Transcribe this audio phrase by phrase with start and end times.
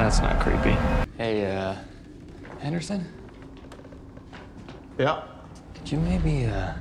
[0.00, 0.74] That's not creepy.
[1.18, 1.74] Hey, uh,
[2.58, 3.06] Henderson?
[4.96, 5.24] Yeah.
[5.74, 6.72] Could you maybe, uh,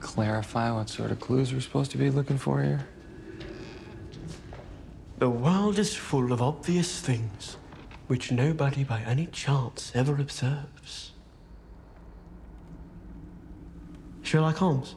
[0.00, 2.88] clarify what sort of clues we're supposed to be looking for here?
[5.18, 7.56] The world is full of obvious things
[8.08, 11.12] which nobody by any chance ever observes.
[14.22, 14.96] Sherlock Holmes.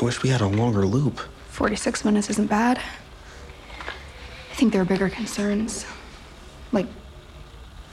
[0.00, 1.18] I wish we had a longer loop.
[1.50, 2.78] 46 minutes isn't bad.
[2.78, 5.86] I think there are bigger concerns.
[6.70, 6.86] Like,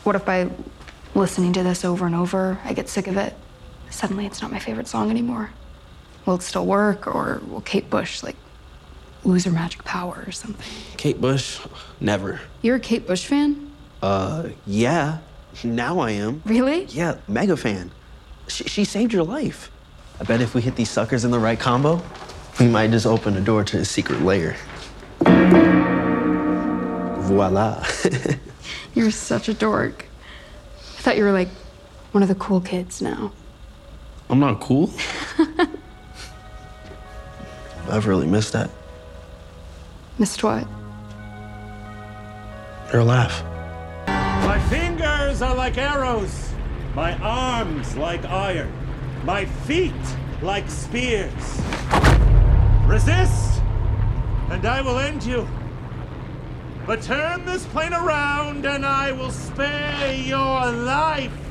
[0.04, 0.52] what if by
[1.16, 3.34] listening to this over and over, I get sick of it?
[3.90, 5.50] Suddenly it's not my favorite song anymore.
[6.28, 8.36] Will it still work, or will Kate Bush, like,
[9.24, 10.66] lose her magic power or something?
[10.98, 11.60] Kate Bush?
[12.00, 12.40] Never.
[12.62, 13.72] You're a Kate Bush fan?
[14.04, 15.20] Uh, yeah.
[15.64, 16.44] Now I am.
[16.46, 16.86] Really?
[16.86, 17.90] Yeah, mega fan.
[18.48, 19.72] She, she saved your life.
[20.20, 22.02] I bet if we hit these suckers in the right combo,
[22.60, 24.56] we might just open a door to a secret lair.
[27.20, 27.86] Voila.
[28.96, 30.06] You're such a dork.
[30.98, 31.50] I thought you were like
[32.12, 33.34] one of the cool kids now.
[34.30, 34.90] I'm not cool.
[37.90, 38.70] I've really missed that.
[40.18, 40.66] Missed what?
[42.94, 43.44] Your laugh.
[44.08, 46.54] My fingers are like arrows,
[46.96, 48.72] my arms like iron,
[49.26, 49.92] my feet
[50.44, 51.34] like spears.
[52.86, 53.60] Resist,
[54.52, 55.48] and I will end you.
[56.86, 61.45] But turn this plane around, and I will spare your life.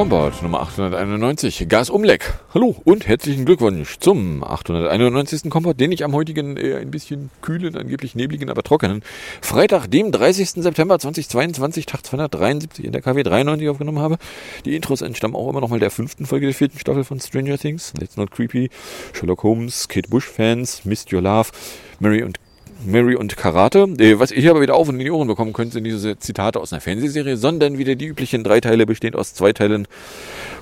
[0.00, 2.32] Combat Nummer 891, Gasumleck.
[2.54, 5.50] Hallo und herzlichen Glückwunsch zum 891.
[5.50, 9.02] Combat, den ich am heutigen eher ein bisschen kühlen, angeblich nebligen, aber trockenen
[9.42, 10.62] Freitag, dem 30.
[10.62, 14.16] September 2022, Tag 273 in der KW 93 aufgenommen habe.
[14.64, 17.58] Die Intros entstammen auch immer noch mal der fünften Folge der vierten Staffel von Stranger
[17.58, 17.92] Things.
[18.00, 18.70] Let's Not Creepy,
[19.12, 21.50] Sherlock Holmes, Kate Bush Fans, Missed Your Love,
[21.98, 22.40] Mary und
[22.84, 23.88] Mary und Karate.
[23.98, 26.60] Äh, Was hier aber wieder auf und in die Ohren bekommen könnt, sind diese Zitate
[26.60, 29.86] aus einer Fernsehserie, sondern wieder die üblichen drei Teile, bestehend aus zwei Teilen,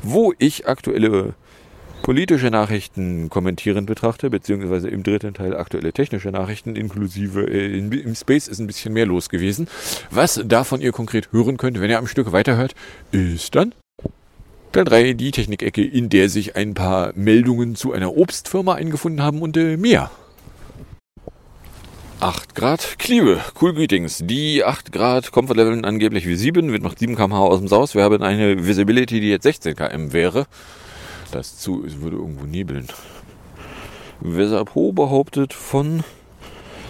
[0.03, 1.35] wo ich aktuelle
[2.03, 8.15] politische Nachrichten kommentierend betrachte, beziehungsweise im dritten Teil aktuelle technische Nachrichten, inklusive äh, in, im
[8.15, 9.69] Space ist ein bisschen mehr los gewesen.
[10.11, 12.75] Was davon ihr konkret hören könnt, wenn ihr am Stück weiterhört,
[13.13, 13.75] ist dann
[14.73, 19.41] Teil 3, die Technikecke, in der sich ein paar Meldungen zu einer Obstfirma eingefunden haben
[19.41, 20.11] und äh, mehr.
[22.21, 24.25] 8 Grad Kliebe, cool greetings.
[24.25, 27.95] Die 8 Grad Comfort Leveln angeblich wie 7, wird macht 7 km/h aus dem Saus.
[27.95, 30.47] Wir haben eine Visibility, die jetzt 16 km wäre.
[31.31, 32.89] Das zu, es würde irgendwo nebeln.
[34.75, 36.03] Ho behauptet von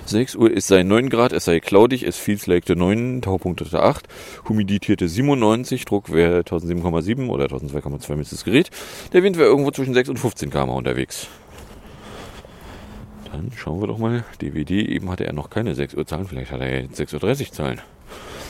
[0.06, 4.08] 6 Uhr, es sei 9 Grad, es sei cloudig, es feels like 9, Taupunkte 8,
[4.48, 8.70] humidierte 97, Druck wäre 1007,7 oder 1002,2 mit das Gerät.
[9.12, 11.28] Der Wind wäre irgendwo zwischen 6 und 15 km unterwegs.
[13.32, 14.24] Dann schauen wir doch mal.
[14.40, 17.52] DVD, eben hatte er noch keine 6 Uhr Zahlen, vielleicht hat er jetzt 6.30 Uhr
[17.52, 17.80] Zahlen.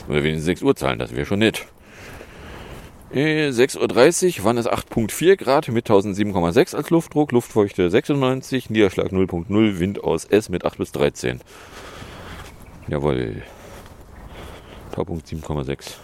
[0.07, 1.65] Oder wenigstens 6 Uhr Zahlen, das wäre schon nett.
[3.11, 9.79] Äh, 6.30 Uhr waren es 8.4 Grad mit 1007,6 als Luftdruck, Luftfeuchte 96, Niederschlag 0.0,
[9.79, 11.41] Wind aus S mit 8 bis 13.
[12.87, 13.41] Jawohl.
[14.91, 15.95] Taupunkt 7,6.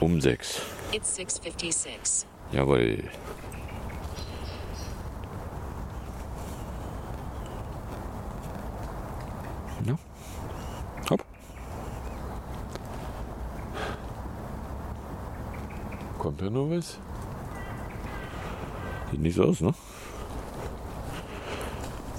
[0.00, 0.62] Um 6.
[0.92, 2.26] It's 656.
[2.52, 2.98] Jawohl.
[16.22, 16.98] Kommt da noch was?
[19.10, 19.74] Sieht nicht so aus, ne?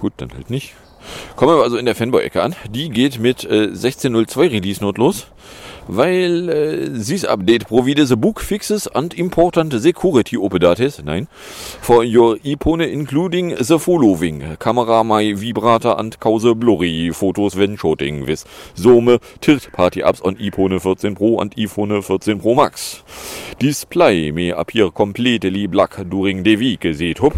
[0.01, 0.73] Gut, dann halt nicht.
[1.37, 2.53] Kommen wir also in der Fanboy-Ecke an.
[2.69, 5.27] Die geht mit äh, 16.02 Release-Note los,
[5.87, 11.27] weil äh, this update provide the book fixes and important security updates, nein,
[11.81, 14.57] for your iPhone including the following.
[14.57, 18.45] Kamera my vibrata and cause blurry photos when shooting with
[18.75, 23.03] some third party apps on iPhone 14 Pro and iPhone 14 Pro Max.
[23.59, 27.33] Display may appear completely black during the week, setup.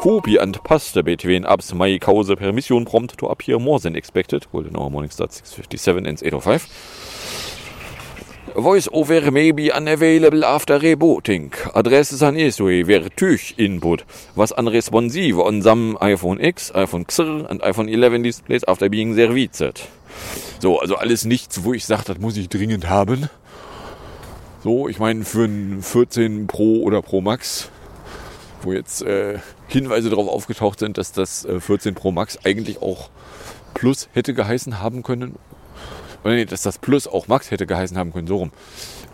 [0.00, 4.46] Copy and paste between apps my cause permission prompt to appear more than expected.
[4.50, 7.19] Golden Hour Morning Start 657 ends 805.
[8.56, 11.52] Voice over may be unavailable after rebooting.
[12.36, 14.02] Isue were TÜV input
[14.34, 19.88] was unresponsive on some iPhone X, iPhone XR and iPhone 11 displays after being serviced.
[20.60, 23.30] So, also alles nichts, wo ich sage, das muss ich dringend haben.
[24.64, 27.70] So, ich meine, für ein 14 Pro oder Pro Max,
[28.62, 29.38] wo jetzt äh,
[29.68, 33.10] Hinweise darauf aufgetaucht sind, dass das äh, 14 Pro Max eigentlich auch
[33.74, 35.36] Plus hätte geheißen haben können.
[36.24, 38.52] Oder nee, dass das Plus auch Max hätte geheißen haben können, so rum.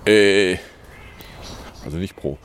[0.04, 0.56] Äh,
[1.84, 2.38] also nicht Pro.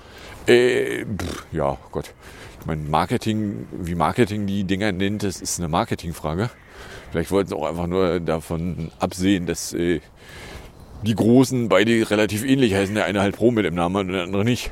[0.47, 2.13] Äh, pff, ja, Gott.
[2.59, 6.51] Ich meine, Marketing, wie Marketing die Dinger nennt, das ist eine Marketingfrage.
[7.11, 9.99] Vielleicht wollten sie auch einfach nur davon absehen, dass äh,
[11.03, 12.93] die Großen beide relativ ähnlich heißen.
[12.93, 14.71] Der eine halt Pro mit dem Namen und der andere nicht.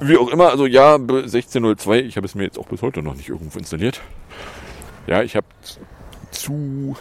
[0.00, 3.14] Wie auch immer, also ja, 1602, ich habe es mir jetzt auch bis heute noch
[3.14, 4.00] nicht irgendwo installiert.
[5.06, 5.46] Ja, ich habe
[6.30, 6.96] zu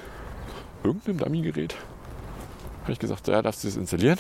[0.84, 1.76] irgendeinem Dummy-Gerät,
[2.84, 4.18] habe ich gesagt, ja, darfst du das installieren?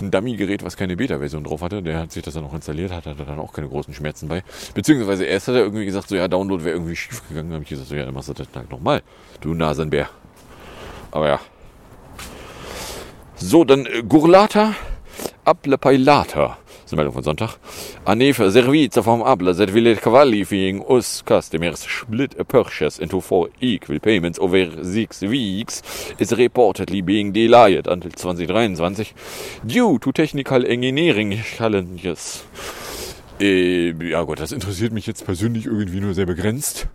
[0.00, 3.06] Ein Dummy-Gerät, was keine Beta-Version drauf hatte, der hat sich das dann auch installiert, hat,
[3.06, 4.44] hatte dann auch keine großen Schmerzen bei.
[4.74, 7.52] Beziehungsweise erst hat er irgendwie gesagt, so ja, Download wäre irgendwie schief gegangen.
[7.52, 9.02] habe ich gesagt, so ja, dann machst du das halt nochmal,
[9.40, 10.08] du Nasenbär.
[11.10, 11.40] Aber ja.
[13.36, 14.74] So, dann äh, Gurlata,
[15.44, 15.78] Apple
[16.88, 17.58] Das ist eine Meldung von Sonntag.
[18.06, 24.00] Anefa servizia from Apple that will qualifying us customers split a purchase into four equal
[24.00, 25.82] payments over six weeks
[26.16, 29.14] is reportedly being delayed until 2023
[29.66, 32.46] due to technical engineering challenges.
[33.38, 36.86] Äh, ja gut, das interessiert mich jetzt persönlich irgendwie nur sehr begrenzt.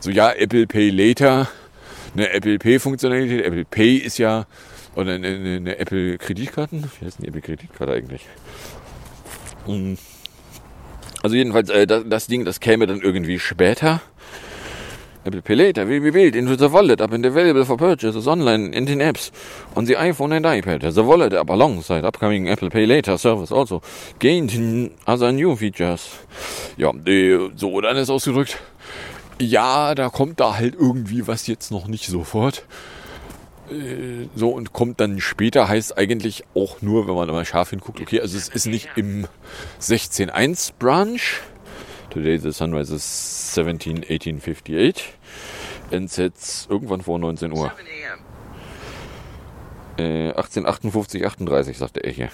[0.00, 1.48] So ja, Apple Pay Later,
[2.14, 3.44] eine Apple Pay Funktionalität.
[3.44, 4.46] Apple Pay ist ja
[4.96, 6.84] oder eine, eine Apple Kreditkarten.
[6.84, 8.22] Wie heißt denn die Apple Kreditkarte eigentlich?
[9.66, 9.96] Hm.
[11.22, 14.02] Also jedenfalls, äh, das, das Ding, das käme dann irgendwie später.
[15.26, 18.74] Apple Pay later will be built into the wallet up and available for purchases online
[18.74, 19.30] in the apps
[19.74, 20.82] on the iPhone and iPad.
[20.92, 23.80] The wallet up alongside upcoming Apple Pay later service also
[24.18, 26.10] gained other new features.
[26.76, 28.58] Ja, äh, so dann ist ausgedrückt.
[29.40, 32.64] Ja, da kommt da halt irgendwie was jetzt noch nicht sofort.
[33.70, 38.00] Äh, so und kommt dann später, heißt eigentlich auch nur, wenn man mal scharf hinguckt,
[38.00, 39.26] okay, also es ist nicht im
[39.80, 41.20] 16.1 Branch.
[42.10, 45.14] Today the sunrise is 17, 1858.
[45.90, 47.72] And sets irgendwann vor 19 Uhr.
[49.96, 52.30] Äh, 1858, 38, sagte er hier.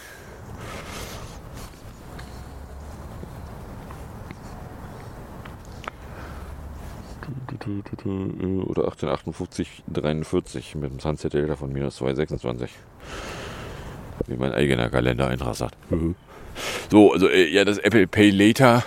[8.67, 12.70] Oder 1858, 43 mit dem Sunset Delta von minus 226.
[14.26, 15.76] Wie mein eigener Kalendereintrag sagt.
[16.91, 18.85] so, also äh, ja, das Apple Pay Later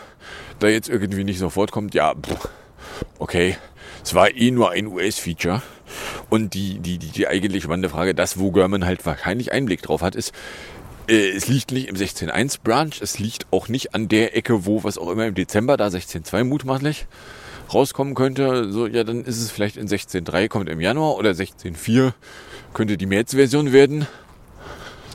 [0.59, 2.49] da jetzt irgendwie nicht sofort kommt, ja, pff,
[3.19, 3.57] okay.
[4.03, 5.61] Es war eh nur ein US-Feature.
[6.29, 10.01] Und die, die, die, die eigentlich spannende Frage, das, wo German halt wahrscheinlich Einblick drauf
[10.01, 10.33] hat, ist,
[11.07, 14.83] äh, es liegt nicht im 16.1 Branch, es liegt auch nicht an der Ecke, wo
[14.83, 17.05] was auch immer im Dezember, da 16.2 mutmaßlich,
[17.73, 18.71] rauskommen könnte.
[18.71, 22.13] So, ja, dann ist es vielleicht in 16.3 kommt im Januar oder 16.4
[22.73, 24.07] könnte die März-Version werden.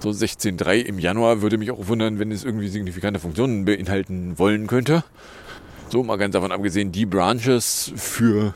[0.01, 4.67] So 16.3 im Januar würde mich auch wundern, wenn es irgendwie signifikante Funktionen beinhalten wollen
[4.67, 5.03] könnte.
[5.91, 8.55] So, mal ganz davon abgesehen, die Branches für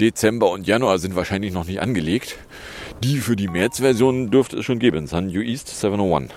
[0.00, 2.38] Dezember und Januar sind wahrscheinlich noch nicht angelegt.
[3.02, 5.06] Die für die März-Version dürfte es schon geben.
[5.06, 6.32] Sun U East 701.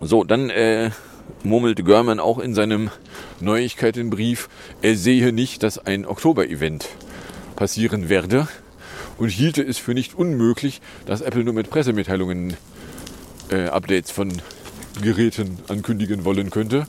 [0.00, 0.90] So, dann äh,
[1.42, 2.90] murmelte Görman auch in seinem
[3.40, 4.48] Neuigkeitenbrief,
[4.82, 6.88] er sehe nicht, dass ein Oktober-Event
[7.56, 8.48] passieren werde
[9.18, 12.56] und hielte es für nicht unmöglich, dass Apple nur mit Pressemitteilungen
[13.50, 14.32] äh, Updates von
[15.02, 16.86] Geräten ankündigen wollen könnte.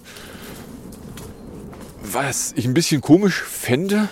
[2.01, 4.09] Was ich ein bisschen komisch fände,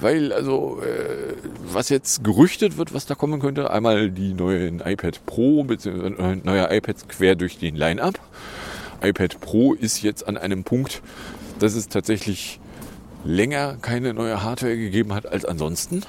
[0.00, 5.24] weil also äh, was jetzt gerüchtet wird, was da kommen könnte, einmal die neuen iPad
[5.26, 6.40] Pro bzw.
[6.42, 8.20] neue iPads quer durch den Line-up.
[9.02, 11.02] iPad Pro ist jetzt an einem Punkt,
[11.58, 12.60] dass es tatsächlich
[13.24, 16.02] länger keine neue Hardware gegeben hat als ansonsten.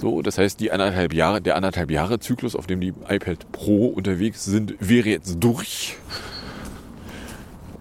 [0.00, 3.86] So, das heißt, die anderthalb Jahre, der anderthalb Jahre Zyklus, auf dem die iPad Pro
[3.86, 5.96] unterwegs sind, wäre jetzt durch.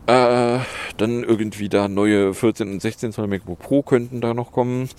[0.06, 0.60] Äh,
[0.98, 4.90] dann irgendwie da neue 14 und 16 Zoll MacBook Pro könnten da noch kommen.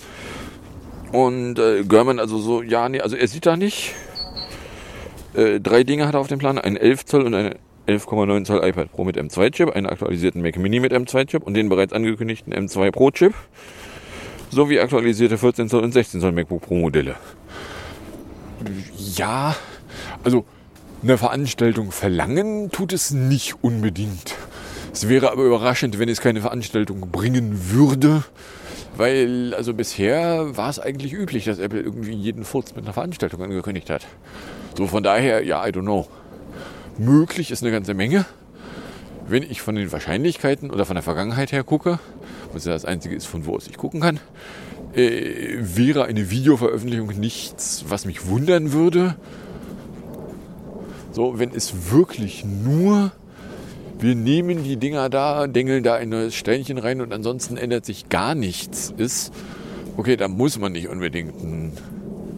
[1.13, 3.95] Und äh, German also so, ja, nee, also er sieht da nicht.
[5.35, 7.57] Äh, drei Dinge hat er auf dem Plan, ein 11 Zoll und eine
[7.91, 11.93] 11,9 Zoll iPad Pro mit M2-Chip, einen aktualisierten Mac Mini mit M2-Chip und den bereits
[11.93, 13.35] angekündigten M2 Pro-Chip
[14.51, 17.17] sowie aktualisierte 14 Zoll und 16 Zoll MacBook Pro Modelle.
[19.17, 19.57] Ja,
[20.23, 20.45] also
[21.03, 24.35] eine Veranstaltung verlangen tut es nicht unbedingt.
[24.93, 28.25] Es wäre aber überraschend, wenn es keine Veranstaltung bringen würde,
[28.97, 33.43] Weil, also bisher war es eigentlich üblich, dass Apple irgendwie jeden Furz mit einer Veranstaltung
[33.43, 34.07] angekündigt hat.
[34.77, 36.07] So von daher, ja, I don't know.
[36.99, 38.27] Möglich ist eine ganze Menge.
[39.29, 41.99] Wenn ich von den Wahrscheinlichkeiten oder von der Vergangenheit her gucke,
[42.53, 44.19] was ja das Einzige ist, von wo aus ich gucken kann,
[44.95, 49.15] äh, wäre eine Videoveröffentlichung nichts, was mich wundern würde.
[51.13, 53.13] So, wenn es wirklich nur,
[53.99, 58.09] wir nehmen die Dinger da, dengeln da ein neues Steinchen rein und ansonsten ändert sich
[58.09, 59.33] gar nichts ist,
[59.97, 61.73] okay, da muss man nicht unbedingt ein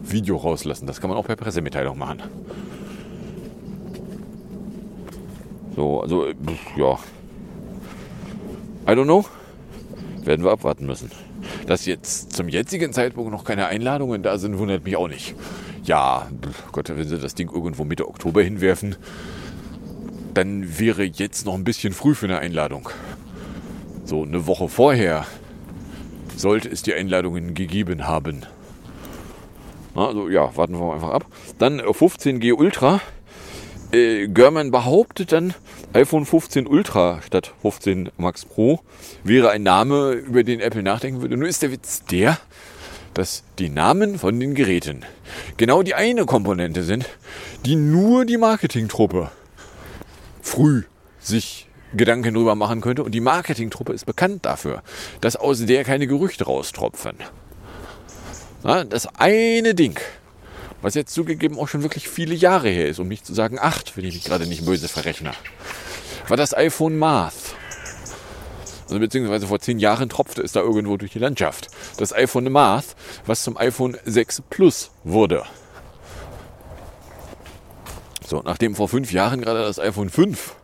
[0.03, 0.85] Video rauslassen.
[0.85, 2.21] Das kann man auch per Pressemitteilung machen.
[5.75, 6.35] So, also, äh,
[6.77, 6.99] ja.
[8.87, 9.25] I don't know.
[10.23, 11.11] Werden wir abwarten müssen.
[11.67, 15.35] Dass jetzt zum jetzigen Zeitpunkt noch keine Einladungen da sind, wundert mich auch nicht.
[15.83, 16.29] Ja,
[16.71, 18.95] Gott, wenn sie das Ding irgendwo Mitte Oktober hinwerfen,
[20.33, 22.89] dann wäre jetzt noch ein bisschen früh für eine Einladung.
[24.05, 25.25] So eine Woche vorher
[26.35, 28.45] sollte es die Einladungen gegeben haben.
[29.95, 31.25] Also ja, warten wir einfach ab.
[31.59, 33.01] Dann 15G Ultra.
[33.93, 35.53] Äh, Görman behauptet dann,
[35.93, 38.79] iPhone 15 Ultra statt 15 Max Pro
[39.23, 41.37] wäre ein Name, über den Apple nachdenken würde.
[41.37, 42.39] Nur ist der Witz der,
[43.13, 45.05] dass die Namen von den Geräten
[45.57, 47.07] genau die eine Komponente sind,
[47.65, 49.29] die nur die Marketingtruppe
[50.41, 50.83] früh
[51.19, 53.03] sich Gedanken drüber machen könnte.
[53.03, 54.81] Und die Marketingtruppe ist bekannt dafür,
[55.21, 57.17] dass aus der keine Gerüchte raustropfen.
[58.63, 59.99] Na, das eine Ding,
[60.83, 63.95] was jetzt zugegeben auch schon wirklich viele Jahre her ist, um nicht zu sagen acht,
[63.97, 65.31] wenn ich mich gerade nicht böse verrechne,
[66.27, 67.55] war das iPhone Math.
[68.83, 71.69] Also beziehungsweise vor zehn Jahren tropfte es da irgendwo durch die Landschaft.
[71.97, 75.43] Das iPhone Math, was zum iPhone 6 Plus wurde.
[78.27, 80.55] So, nachdem vor fünf Jahren gerade das iPhone 5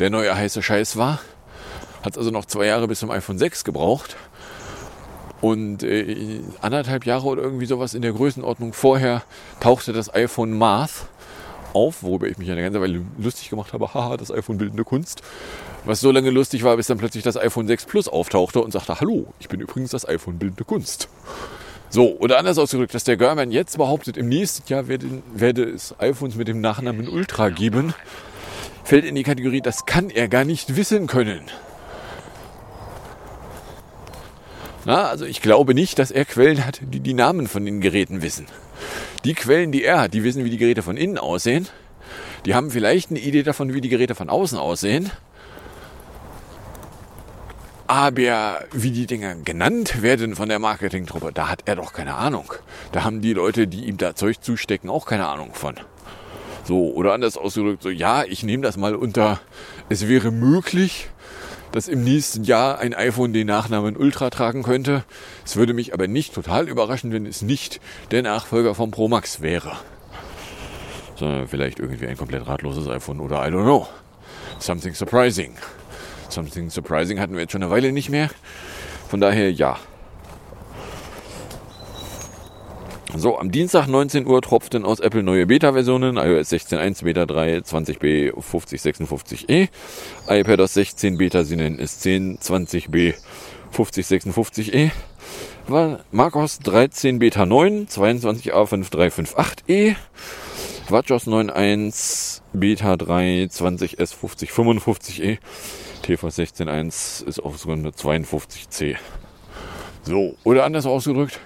[0.00, 1.20] der neue heiße Scheiß war,
[2.02, 4.16] hat es also noch zwei Jahre bis zum iPhone 6 gebraucht.
[5.42, 9.24] Und äh, anderthalb Jahre oder irgendwie sowas in der Größenordnung vorher
[9.58, 11.08] tauchte das iPhone Math
[11.74, 13.92] auf, worüber ich mich eine ganze Weile lustig gemacht habe.
[13.94, 15.22] Haha, das iPhone bildende Kunst.
[15.84, 19.00] Was so lange lustig war, bis dann plötzlich das iPhone 6 Plus auftauchte und sagte,
[19.00, 21.08] hallo, ich bin übrigens das iPhone bildende Kunst.
[21.90, 25.94] So, oder anders ausgedrückt, dass der Görman jetzt behauptet, im nächsten Jahr werde, werde es
[25.98, 27.94] iPhones mit dem Nachnamen Ultra geben,
[28.84, 31.42] fällt in die Kategorie, das kann er gar nicht wissen können.
[34.84, 38.22] Na, also ich glaube nicht, dass er Quellen hat, die die Namen von den Geräten
[38.22, 38.46] wissen.
[39.24, 41.68] Die Quellen, die er hat, die wissen, wie die Geräte von innen aussehen.
[42.44, 45.10] Die haben vielleicht eine Idee davon, wie die Geräte von außen aussehen.
[47.86, 52.52] Aber wie die Dinger genannt werden von der Marketingtruppe, da hat er doch keine Ahnung.
[52.90, 55.74] Da haben die Leute, die ihm da Zeug zustecken, auch keine Ahnung von.
[56.64, 59.40] So, oder anders ausgedrückt, so, ja, ich nehme das mal unter,
[59.88, 61.10] es wäre möglich,
[61.72, 65.04] dass im nächsten Jahr ein iPhone den Nachnamen Ultra tragen könnte.
[65.44, 69.40] Es würde mich aber nicht total überraschen, wenn es nicht der Nachfolger vom Pro Max
[69.40, 69.72] wäre.
[71.16, 73.88] Sondern vielleicht irgendwie ein komplett ratloses iPhone oder I don't know.
[74.58, 75.56] Something surprising.
[76.28, 78.30] Something surprising hatten wir jetzt schon eine Weile nicht mehr.
[79.08, 79.78] Von daher ja.
[83.14, 88.32] So, am Dienstag 19 Uhr tropften aus Apple neue Beta-Versionen, iOS 16.1, Beta 3, 20b,
[88.32, 89.68] 5056e,
[90.28, 93.12] iPadOS 16 Beta, sie nennen es 10, 20b,
[93.70, 94.92] 5056e,
[96.10, 99.94] macOS 13 Beta 9, 22a5358e,
[100.88, 105.36] WatchOS 9.1 Beta 3, 20s 5055e,
[106.02, 108.96] tvOS 16.1 ist auf nur 52c.
[110.04, 111.38] So, oder anders ausgedrückt,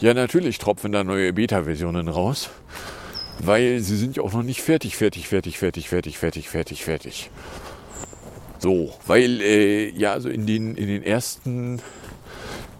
[0.00, 2.50] ja, natürlich tropfen da neue Beta-Versionen raus,
[3.38, 7.30] weil sie sind ja auch noch nicht fertig, fertig, fertig, fertig, fertig, fertig, fertig, fertig.
[8.58, 11.80] So, weil äh, ja, also in den, in den ersten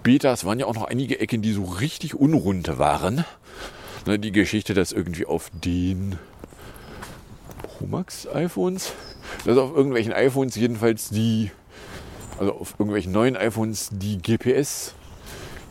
[0.03, 3.25] Betas waren ja auch noch einige Ecken, die so richtig unrund waren.
[4.07, 6.19] Ne, die Geschichte, dass irgendwie auf den
[7.63, 8.93] Pro Max iPhones,
[9.45, 11.51] dass auf irgendwelchen iPhones jedenfalls die,
[12.39, 14.95] also auf irgendwelchen neuen iPhones die GPS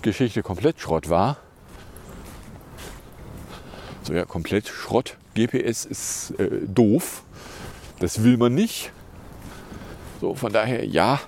[0.01, 1.37] Geschichte komplett Schrott war.
[4.03, 5.17] So ja, komplett Schrott.
[5.35, 7.23] GPS ist äh, doof.
[7.99, 8.91] Das will man nicht.
[10.19, 11.21] So, von daher ja.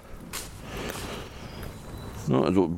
[2.28, 2.76] ja also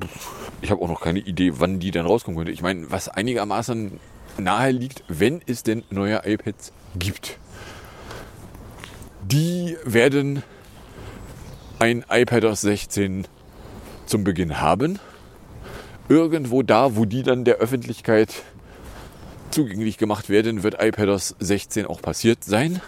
[0.61, 2.51] ich habe auch noch keine Idee, wann die dann rauskommen könnte.
[2.51, 3.99] Ich meine, was einigermaßen
[4.37, 7.37] nahe liegt, wenn es denn neue iPads gibt.
[9.23, 10.43] Die werden
[11.79, 13.27] ein iPadOS 16
[14.05, 14.99] zum Beginn haben
[16.09, 18.43] irgendwo da, wo die dann der Öffentlichkeit
[19.51, 22.81] zugänglich gemacht werden, wird iPadOS 16 auch passiert sein.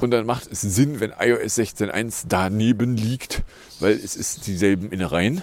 [0.00, 3.42] Und dann macht es Sinn, wenn iOS 16.1 daneben liegt,
[3.80, 5.42] weil es ist dieselben Innereien.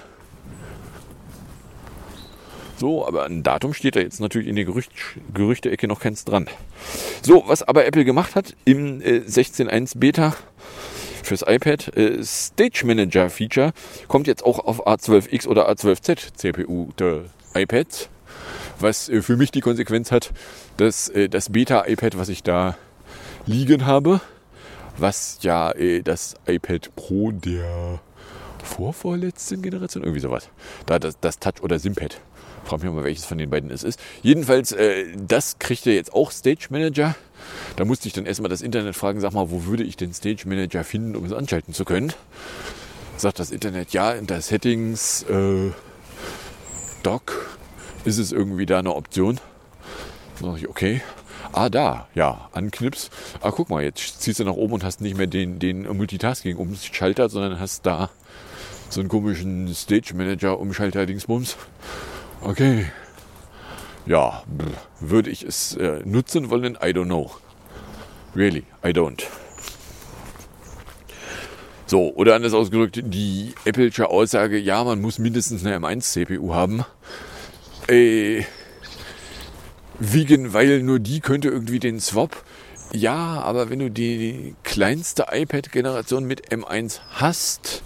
[2.77, 4.91] So, aber ein Datum steht da jetzt natürlich in der Gerücht,
[5.33, 6.47] Gerüchte-Ecke noch keins dran.
[7.21, 10.35] So, was aber Apple gemacht hat im äh, 16.1 Beta
[11.23, 13.73] fürs iPad, äh, Stage Manager Feature,
[14.07, 18.09] kommt jetzt auch auf A12X oder A12Z CPU der iPads.
[18.79, 20.31] Was äh, für mich die Konsequenz hat,
[20.77, 22.77] dass äh, das Beta-iPad, was ich da
[23.45, 24.21] liegen habe,
[24.97, 27.99] was ja äh, das iPad Pro der
[28.63, 30.49] vorvorletzten Generation, irgendwie sowas,
[30.85, 32.19] da das, das Touch oder Simpad.
[32.63, 33.99] Frag mich mal, welches von den beiden es ist.
[34.21, 37.15] Jedenfalls, äh, das kriegt er jetzt auch Stage Manager.
[37.75, 40.43] Da musste ich dann erstmal das Internet fragen, sag mal, wo würde ich den Stage
[40.47, 42.13] Manager finden, um es anschalten zu können?
[43.17, 45.71] Sagt das Internet, ja, in der Settings, äh,
[47.03, 47.57] Dock,
[48.05, 49.39] ist es irgendwie da eine Option?
[50.39, 51.01] Dann sag ich, okay.
[51.53, 53.09] Ah, da, ja, anknips.
[53.41, 57.29] Ah, guck mal, jetzt ziehst du nach oben und hast nicht mehr den, den Multitasking-Umschalter,
[57.29, 58.09] sondern hast da
[58.89, 61.57] so einen komischen Stage-Manager-Umschalter-Dingsbums.
[62.41, 62.85] Okay.
[64.05, 64.43] Ja,
[64.99, 66.75] würde ich es äh, nutzen wollen?
[66.75, 67.31] I don't know.
[68.35, 69.23] Really, I don't.
[71.85, 76.85] So, oder anders ausgedrückt, die Apple'sche Aussage, ja, man muss mindestens eine M1-CPU haben.
[77.89, 78.43] Äh,
[79.99, 82.43] wegen, weil nur die könnte irgendwie den Swap.
[82.93, 87.83] Ja, aber wenn du die kleinste iPad-Generation mit M1 hast,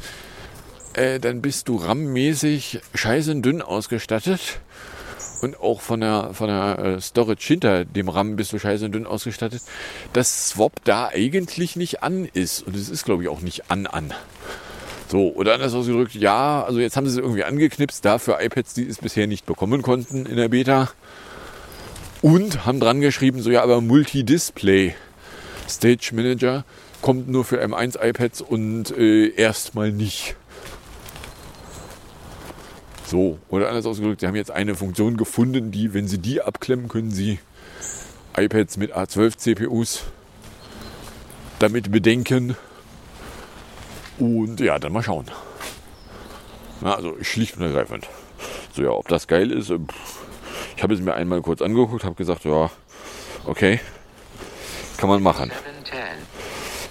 [0.94, 4.60] äh, dann bist du RAM-mäßig scheiße dünn ausgestattet.
[5.42, 9.06] Und auch von der, von der äh, Storage hinter dem RAM bist du scheiße dünn
[9.06, 9.62] ausgestattet,
[10.14, 12.66] dass Swap da eigentlich nicht an ist.
[12.66, 14.14] Und es ist, glaube ich, auch nicht an an.
[15.08, 18.74] So, oder anders ausgedrückt, ja, also jetzt haben sie es irgendwie angeknipst, da für iPads,
[18.74, 20.90] die es bisher nicht bekommen konnten in der Beta.
[22.22, 24.96] Und haben dran geschrieben, so ja, aber Multi-Display
[25.70, 26.66] Stage Manager
[27.02, 30.36] kommt nur für M1 iPads und äh, erstmal nicht.
[33.06, 36.88] So, oder anders ausgedrückt, sie haben jetzt eine Funktion gefunden, die, wenn sie die abklemmen,
[36.88, 37.40] können sie
[38.36, 40.04] iPads mit A12 CPUs
[41.60, 42.58] damit bedenken.
[44.18, 45.26] Und ja, dann mal schauen.
[46.82, 48.08] Na, also schlicht und ergreifend.
[48.74, 49.72] So, ja, ob das geil ist,
[50.76, 52.70] ich habe es mir einmal kurz angeguckt, habe gesagt, ja,
[53.46, 53.80] okay,
[54.98, 55.52] kann man machen.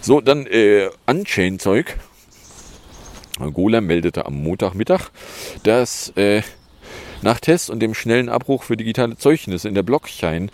[0.01, 1.97] So, dann äh, Unchain-Zeug.
[3.39, 5.11] Golem meldete am Montagmittag,
[5.63, 6.43] dass äh,
[7.23, 10.51] nach Test und dem schnellen Abbruch für digitale Zeugnisse in der Blockchain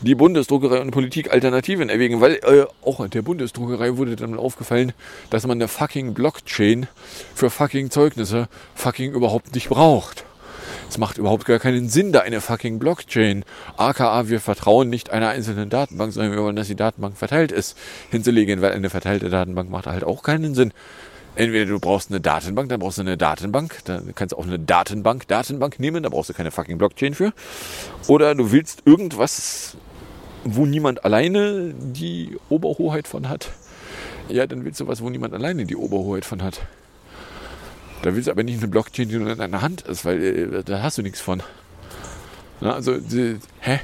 [0.00, 4.92] die Bundesdruckerei und Politik Alternativen erwägen, weil äh, auch der Bundesdruckerei wurde dann aufgefallen,
[5.30, 6.88] dass man eine fucking Blockchain
[7.34, 10.24] für fucking Zeugnisse fucking überhaupt nicht braucht.
[10.88, 13.44] Es macht überhaupt gar keinen Sinn, da eine fucking Blockchain,
[13.76, 17.76] aka wir vertrauen nicht einer einzelnen Datenbank, sondern wir wollen, dass die Datenbank verteilt ist,
[18.10, 20.72] hinzulegen, weil eine verteilte Datenbank macht halt auch keinen Sinn.
[21.38, 24.58] Entweder du brauchst eine Datenbank, dann brauchst du eine Datenbank, dann kannst du auch eine
[24.58, 27.32] Datenbank, Datenbank nehmen, da brauchst du keine fucking Blockchain für.
[28.08, 29.76] Oder du willst irgendwas,
[30.42, 33.52] wo niemand alleine die Oberhoheit von hat.
[34.28, 36.62] Ja, dann willst du was, wo niemand alleine die Oberhoheit von hat.
[38.02, 40.64] Da willst du aber nicht eine Blockchain, die nur in deiner Hand ist, weil äh,
[40.64, 41.40] da hast du nichts von.
[42.60, 43.78] Na, also, die, hä?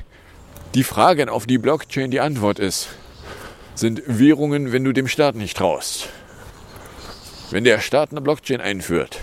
[0.74, 2.88] Die Frage auf die Blockchain die Antwort ist,
[3.76, 6.08] sind Währungen, wenn du dem Staat nicht traust.
[7.50, 9.20] Wenn der Staat eine Blockchain einführt,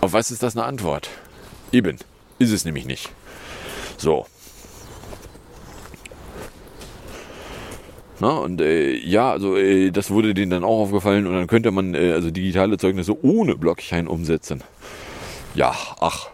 [0.00, 1.10] auf was ist das eine Antwort?
[1.72, 1.98] Eben,
[2.38, 3.10] ist es nämlich nicht.
[3.96, 4.26] So.
[8.20, 11.70] Na, und äh, ja, also äh, das wurde denen dann auch aufgefallen und dann könnte
[11.70, 14.62] man äh, also digitale Zeugnisse ohne Blockchain umsetzen.
[15.54, 16.28] Ja, ach.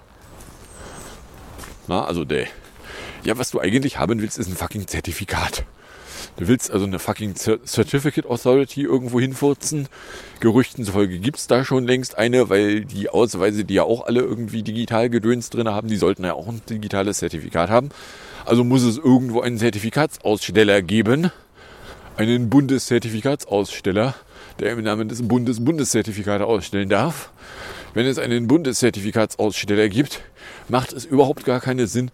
[1.89, 2.47] Na, also der.
[3.25, 5.65] Ja, was du eigentlich haben willst, ist ein fucking Zertifikat.
[6.37, 9.89] Du willst also eine fucking Certificate Authority irgendwo hinfurzen.
[10.41, 14.63] Gerüchten zufolge gibt's da schon längst eine, weil die Ausweise, die ja auch alle irgendwie
[14.63, 17.91] digital gedöns drin haben, die sollten ja auch ein digitales Zertifikat haben.
[18.47, 21.31] Also muss es irgendwo einen Zertifikatsaussteller geben.
[22.17, 24.15] Einen Bundeszertifikatsaussteller,
[24.59, 27.31] der im Namen des Bundes Bundeszertifikate ausstellen darf.
[27.95, 30.21] Wenn es einen Bundeszertifikatsaussteller gibt,
[30.69, 32.11] macht es überhaupt gar keinen Sinn,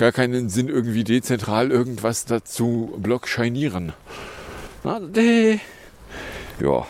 [0.00, 3.92] gar keinen Sinn, irgendwie dezentral irgendwas dazu blockscheinieren.
[4.82, 5.58] Na, de.
[6.58, 6.86] Ja.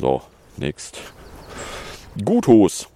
[0.00, 0.22] So,
[0.56, 0.98] next.
[2.24, 2.88] Gutos.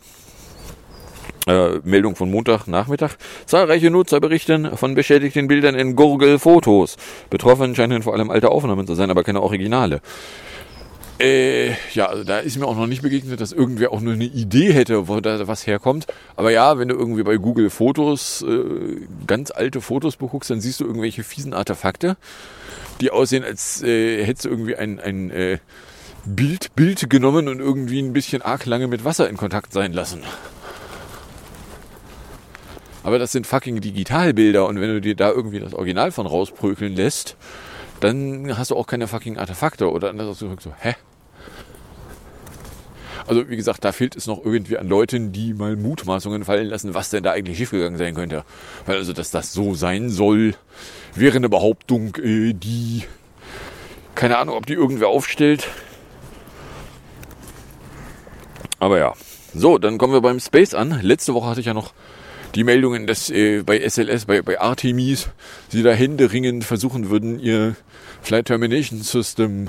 [1.47, 3.19] Äh, Meldung von Montag Nachmittag.
[3.45, 6.97] Zahlreiche Nutzer berichten von beschädigten Bildern in Gurgel-Fotos.
[7.29, 10.01] Betroffen scheinen vor allem alte Aufnahmen zu sein, aber keine Originale.
[11.21, 14.25] Äh, ja, also da ist mir auch noch nicht begegnet, dass irgendwer auch nur eine
[14.25, 16.07] Idee hätte, wo da was herkommt.
[16.37, 20.79] Aber ja, wenn du irgendwie bei Google Fotos äh, ganz alte Fotos beguckst, dann siehst
[20.79, 22.17] du irgendwelche fiesen Artefakte,
[23.01, 25.59] die aussehen, als äh, hättest du irgendwie ein, ein äh,
[26.25, 30.23] Bild, Bild genommen und irgendwie ein bisschen arg lange mit Wasser in Kontakt sein lassen.
[33.03, 36.95] Aber das sind fucking Digitalbilder und wenn du dir da irgendwie das Original von rausprökeln
[36.95, 37.37] lässt,
[38.01, 40.95] dann hast du auch keine fucking Artefakte oder anders ausgedrückt so, hä?
[43.27, 46.95] Also wie gesagt, da fehlt es noch irgendwie an Leuten, die mal Mutmaßungen fallen lassen,
[46.95, 48.45] was denn da eigentlich schiefgegangen sein könnte.
[48.87, 50.55] Weil also, dass das so sein soll,
[51.15, 53.05] wäre eine Behauptung, äh, die
[54.15, 55.69] keine Ahnung, ob die irgendwer aufstellt.
[58.81, 59.15] Aber ja.
[59.55, 61.01] So, dann kommen wir beim Space an.
[61.03, 61.93] Letzte Woche hatte ich ja noch
[62.55, 65.29] die Meldungen, dass äh, bei SLS, bei, bei Artemis,
[65.69, 67.77] sie da händeringend versuchen würden, ihr
[68.23, 69.69] Flight Termination System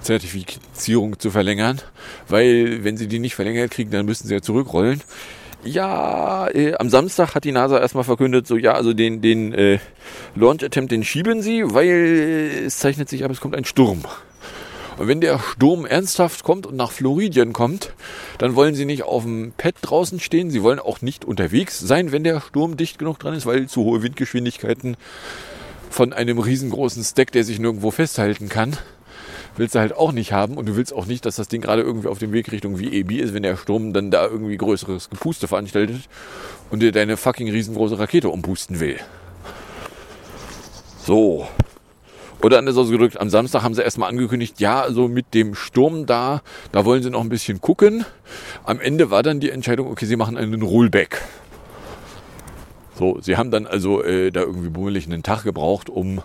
[0.00, 1.80] Zertifizierung zu verlängern,
[2.28, 5.02] weil wenn sie die nicht verlängert kriegen, dann müssen sie ja zurückrollen.
[5.64, 9.78] Ja, äh, am Samstag hat die NASA erstmal verkündet, so ja, also den, den äh,
[10.36, 14.02] Launch Attempt, den schieben sie, weil äh, es zeichnet sich ab, es kommt ein Sturm.
[14.96, 17.92] Und wenn der Sturm ernsthaft kommt und nach Floridien kommt,
[18.38, 20.50] dann wollen sie nicht auf dem Pad draußen stehen.
[20.50, 23.82] Sie wollen auch nicht unterwegs sein, wenn der Sturm dicht genug dran ist, weil zu
[23.82, 24.96] hohe Windgeschwindigkeiten
[25.96, 28.76] von einem riesengroßen Stack, der sich nirgendwo festhalten kann,
[29.56, 30.58] willst du halt auch nicht haben.
[30.58, 33.12] Und du willst auch nicht, dass das Ding gerade irgendwie auf dem Weg Richtung VEB
[33.12, 36.02] ist, wenn der Sturm dann da irgendwie größeres Gepuste veranstaltet
[36.70, 38.98] und dir deine fucking riesengroße Rakete umpusten will.
[41.02, 41.48] So,
[42.42, 46.42] oder anders ausgedrückt, am Samstag haben sie erstmal angekündigt, ja, also mit dem Sturm da,
[46.72, 48.04] da wollen sie noch ein bisschen gucken.
[48.64, 51.22] Am Ende war dann die Entscheidung, okay, sie machen einen Rollback.
[52.98, 56.22] So, sie haben dann also äh, da irgendwie bummelig einen Tag gebraucht, um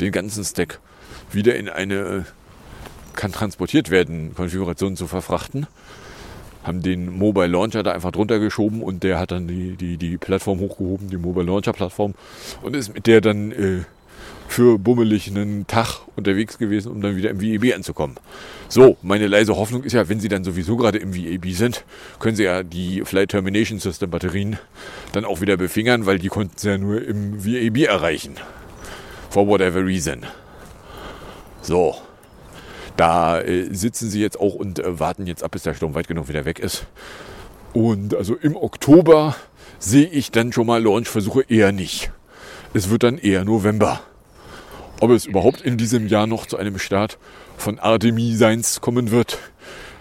[0.00, 0.80] den ganzen Stack
[1.30, 2.26] wieder in eine
[3.14, 5.66] kann transportiert werden Konfiguration zu verfrachten.
[6.62, 10.18] Haben den Mobile Launcher da einfach drunter geschoben und der hat dann die, die, die
[10.18, 12.14] Plattform hochgehoben, die Mobile Launcher Plattform
[12.62, 13.84] und ist mit der dann äh,
[14.48, 18.16] für bummelig einen Tag unterwegs gewesen, um dann wieder im VEB anzukommen.
[18.68, 21.84] So, meine leise Hoffnung ist ja, wenn Sie dann sowieso gerade im VEB sind,
[22.18, 24.58] können Sie ja die Flight Termination System Batterien
[25.12, 28.34] dann auch wieder befingern, weil die konnten Sie ja nur im VEB erreichen.
[29.30, 30.24] For whatever reason.
[31.60, 31.94] So.
[32.96, 36.08] Da äh, sitzen Sie jetzt auch und äh, warten jetzt ab, bis der Sturm weit
[36.08, 36.86] genug wieder weg ist.
[37.74, 39.36] Und also im Oktober
[39.78, 42.10] sehe ich dann schon mal Launchversuche eher nicht.
[42.74, 44.00] Es wird dann eher November.
[45.00, 47.18] Ob es überhaupt in diesem Jahr noch zu einem Start
[47.56, 49.38] von Artemiseins kommen wird,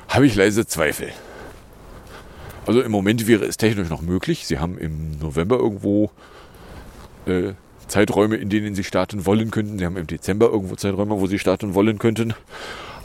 [0.08, 1.10] habe ich leise Zweifel.
[2.66, 4.48] Also im Moment wäre es technisch noch möglich.
[4.48, 6.10] Sie haben im November irgendwo
[7.26, 7.54] äh,
[7.88, 9.78] Zeiträume, in denen sie starten wollen könnten.
[9.78, 12.34] Sie haben im Dezember irgendwo Zeiträume, wo sie starten wollen könnten.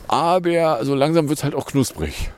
[0.09, 2.33] Aber so langsam wird es halt auch knusprig.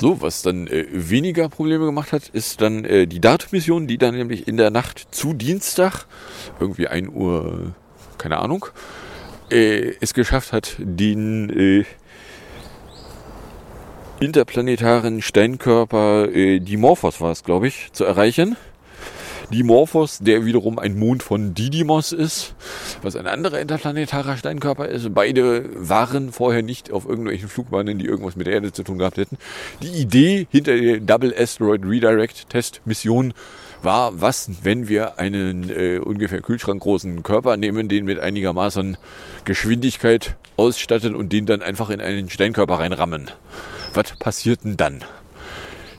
[0.00, 4.14] So, was dann äh, weniger Probleme gemacht hat, ist dann äh, die DART-Mission, die dann
[4.14, 6.06] nämlich in der Nacht zu Dienstag,
[6.60, 7.74] irgendwie 1 Uhr,
[8.16, 8.66] keine Ahnung,
[9.50, 11.84] äh, es geschafft hat, den äh,
[14.20, 18.56] interplanetaren Steinkörper äh, Dimorphos war es, glaube ich, zu erreichen.
[19.52, 22.54] Dimorphos, der wiederum ein Mond von Didymos ist,
[23.02, 25.14] was ein anderer interplanetarer Steinkörper ist.
[25.14, 29.16] Beide waren vorher nicht auf irgendwelchen Flugbahnen, die irgendwas mit der Erde zu tun gehabt
[29.16, 29.38] hätten.
[29.82, 33.32] Die Idee hinter der Double Asteroid Redirect Test Mission
[33.82, 38.96] war, was, wenn wir einen äh, ungefähr kühlschrankgroßen Körper nehmen, den mit einigermaßen
[39.44, 43.30] Geschwindigkeit ausstatten und den dann einfach in einen Steinkörper reinrammen.
[43.94, 45.04] Was passiert denn dann?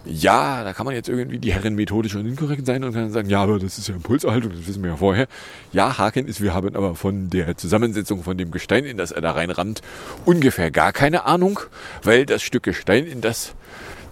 [0.05, 3.29] Ja, da kann man jetzt irgendwie die Herren methodisch und inkorrekt sein und kann sagen,
[3.29, 5.27] ja, aber das ist ja Impulserhaltung, das wissen wir ja vorher.
[5.73, 9.21] Ja, Haken ist, wir haben aber von der Zusammensetzung von dem Gestein, in das er
[9.21, 9.81] da reinrammt,
[10.25, 11.59] ungefähr gar keine Ahnung,
[12.03, 13.53] weil das Stück Gestein, in das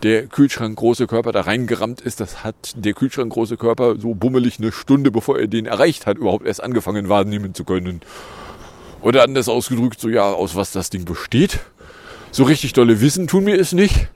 [0.04, 4.60] der Kühlschrank große Körper da reingerammt ist, das hat der Kühlschrank große Körper so bummelig
[4.60, 8.02] eine Stunde, bevor er den erreicht hat, überhaupt erst angefangen wahrnehmen zu können.
[9.02, 11.60] Oder anders ausgedrückt, so ja, aus was das Ding besteht.
[12.32, 14.10] So richtig dolle Wissen tun wir es nicht.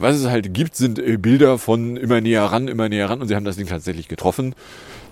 [0.00, 3.20] Was es halt gibt, sind äh, Bilder von immer näher ran, immer näher ran.
[3.20, 4.54] Und sie haben das Ding tatsächlich getroffen.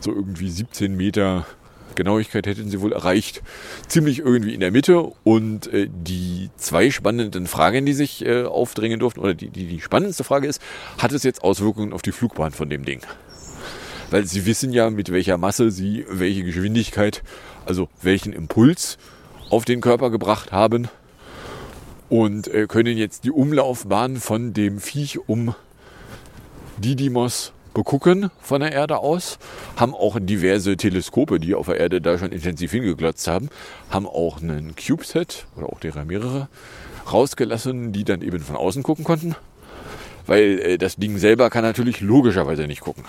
[0.01, 1.46] So irgendwie 17 Meter
[1.94, 3.42] Genauigkeit hätten sie wohl erreicht.
[3.87, 5.12] Ziemlich irgendwie in der Mitte.
[5.24, 9.81] Und äh, die zwei spannenden Fragen, die sich äh, aufdrängen durften, oder die, die, die
[9.83, 10.62] spannendste Frage ist,
[10.96, 13.03] hat es jetzt Auswirkungen auf die Flugbahn von dem Ding?
[14.11, 17.22] Weil sie wissen ja, mit welcher Masse sie welche Geschwindigkeit,
[17.66, 18.96] also welchen Impuls
[19.51, 20.88] auf den Körper gebracht haben
[22.09, 25.55] und äh, können jetzt die Umlaufbahn von dem Viech um
[26.79, 29.38] Didymos begucken von der Erde aus,
[29.77, 33.51] haben auch diverse Teleskope, die auf der Erde da schon intensiv hingeglotzt haben,
[33.90, 36.49] haben auch einen CubeSat oder auch derer mehrere
[37.12, 39.35] rausgelassen, die dann eben von außen gucken konnten,
[40.27, 43.05] weil äh, das Ding selber kann natürlich logischerweise nicht gucken.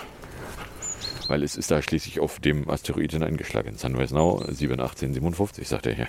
[1.28, 3.76] Weil es ist da schließlich auf dem Asteroiden eingeschlagen.
[3.76, 6.08] Sunrise Now 71857, sagt er hier.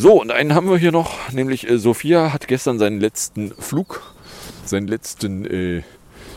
[0.00, 4.14] So, und einen haben wir hier noch, nämlich äh, Sophia hat gestern seinen letzten Flug,
[4.64, 5.82] seinen letzten äh,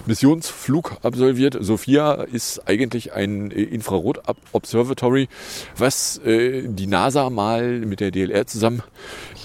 [0.08, 1.56] Missionsflug absolviert.
[1.60, 5.28] Sophia ist eigentlich ein äh, Infrarot-Observatory,
[5.78, 8.82] was äh, die NASA mal mit der DLR zusammen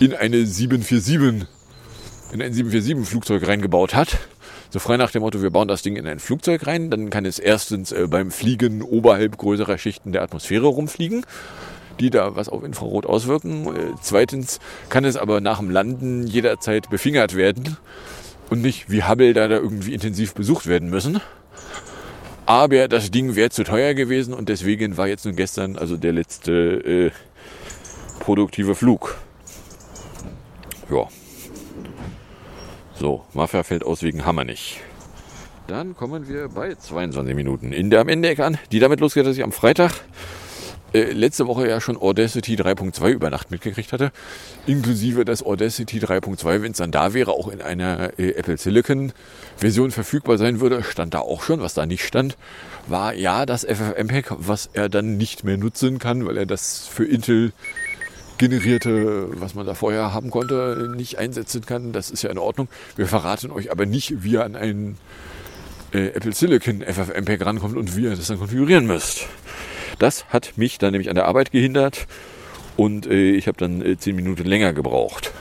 [0.00, 1.46] in eine 747
[2.32, 4.16] in ein 747-Flugzeug reingebaut hat.
[4.70, 7.26] So frei nach dem Motto, wir bauen das Ding in ein Flugzeug rein, dann kann
[7.26, 11.26] es erstens äh, beim Fliegen oberhalb größerer Schichten der Atmosphäre rumfliegen,
[12.00, 13.66] die da was auf Infrarot auswirken.
[13.66, 17.76] Äh, zweitens kann es aber nach dem Landen jederzeit befingert werden
[18.50, 21.20] und nicht wie Hubble da, da irgendwie intensiv besucht werden müssen.
[22.46, 26.12] Aber das Ding wäre zu teuer gewesen und deswegen war jetzt nun gestern also der
[26.12, 27.10] letzte äh,
[28.20, 29.16] produktive Flug.
[30.88, 31.08] Ja.
[32.94, 34.80] So, Mafia fällt aus wegen Hammer nicht.
[35.66, 39.36] Dann kommen wir bei 22 Minuten in der am Ende an, die damit losgeht, dass
[39.36, 39.92] ich am Freitag
[40.96, 44.12] äh, letzte Woche ja schon Audacity 3.2 über Nacht mitgekriegt hatte.
[44.66, 49.12] Inklusive das Audacity 3.2, wenn es dann da wäre, auch in einer äh, Apple Silicon
[49.58, 51.60] Version verfügbar sein würde, stand da auch schon.
[51.60, 52.36] Was da nicht stand,
[52.86, 57.04] war ja das FFmpeg, was er dann nicht mehr nutzen kann, weil er das für
[57.04, 57.52] Intel
[58.38, 61.92] generierte, was man da vorher haben konnte, nicht einsetzen kann.
[61.92, 62.68] Das ist ja in Ordnung.
[62.96, 64.98] Wir verraten euch aber nicht, wie ihr an einen
[65.92, 69.26] äh, Apple Silicon FFmpeg rankommt und wie ihr das dann konfigurieren müsst.
[69.98, 72.06] Das hat mich dann nämlich an der Arbeit gehindert
[72.76, 75.32] und äh, ich habe dann äh, zehn Minuten länger gebraucht.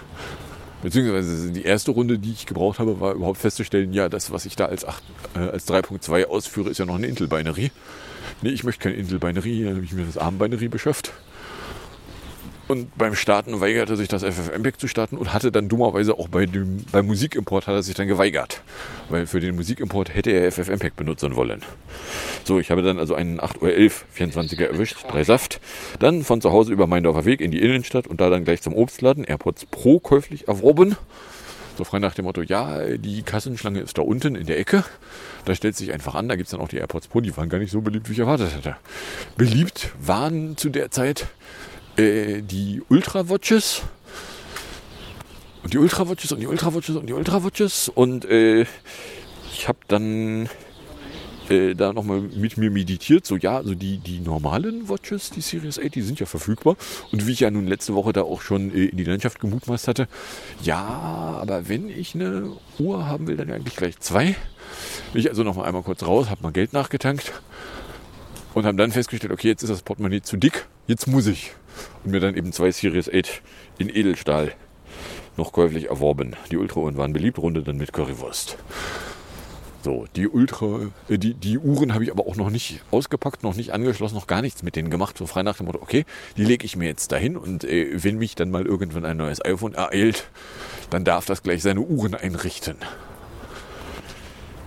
[0.81, 4.55] Beziehungsweise die erste Runde, die ich gebraucht habe, war überhaupt festzustellen, ja, das, was ich
[4.55, 5.03] da als, 8,
[5.35, 7.71] äh, als 3.2 ausführe, ist ja noch eine Intel-Binary.
[8.41, 11.11] Nee, ich möchte keine Intel-Binary, dann habe ich mir das ARM-Binary beschafft.
[12.67, 16.47] Und beim Starten weigerte sich das FFmpeg zu starten und hatte dann dummerweise auch bei
[16.47, 18.63] dem, beim Musikimport hat er sich dann geweigert.
[19.09, 21.61] Weil für den Musikimport hätte er FFmpeg benutzen wollen.
[22.43, 23.71] So, ich habe dann also einen 8.11 Uhr
[24.17, 25.61] 24er erwischt, drei Saft.
[25.99, 28.73] Dann von zu Hause über Meindorfer Weg in die Innenstadt und da dann gleich zum
[28.73, 30.95] Obstladen, AirPods Pro käuflich erworben.
[31.77, 34.85] So frei nach dem Motto, ja, die Kassenschlange ist da unten in der Ecke.
[35.43, 37.49] Da stellt sich einfach an, da gibt es dann auch die AirPods Pro, die waren
[37.49, 38.77] gar nicht so beliebt, wie ich erwartet hätte.
[39.35, 41.27] Beliebt waren zu der Zeit
[41.97, 43.81] äh, die Ultra Watches.
[45.63, 47.89] Und die Ultra Watches und die Ultra Watches und die Ultra Watches.
[47.89, 48.65] Und äh,
[49.51, 50.47] ich habe dann
[51.49, 53.25] äh, da nochmal mit mir meditiert.
[53.25, 56.75] So, ja, also die, die normalen Watches, die Series 8, die sind ja verfügbar.
[57.11, 59.87] Und wie ich ja nun letzte Woche da auch schon äh, in die Landschaft gemutmaßt
[59.87, 60.07] hatte,
[60.61, 60.83] ja,
[61.41, 64.35] aber wenn ich eine Uhr haben will, dann eigentlich gleich zwei.
[65.13, 67.31] Bin ich also nochmal einmal kurz raus, habe mal Geld nachgetankt
[68.53, 71.53] und habe dann festgestellt, okay, jetzt ist das Portemonnaie zu dick, jetzt muss ich
[72.03, 73.41] und mir dann eben zwei Series 8
[73.77, 74.53] in Edelstahl
[75.37, 76.35] noch käuflich erworben.
[76.51, 78.57] Die Ultrauhren waren beliebt, Runde dann mit Currywurst.
[79.85, 83.55] So, die Ultra, äh, die, die Uhren habe ich aber auch noch nicht ausgepackt, noch
[83.55, 85.15] nicht angeschlossen, noch gar nichts mit denen gemacht.
[85.15, 86.05] So frei nach dem Motto, okay,
[86.37, 89.45] die lege ich mir jetzt dahin und äh, wenn mich dann mal irgendwann ein neues
[89.45, 90.27] iPhone ereilt,
[90.89, 92.77] dann darf das gleich seine Uhren einrichten.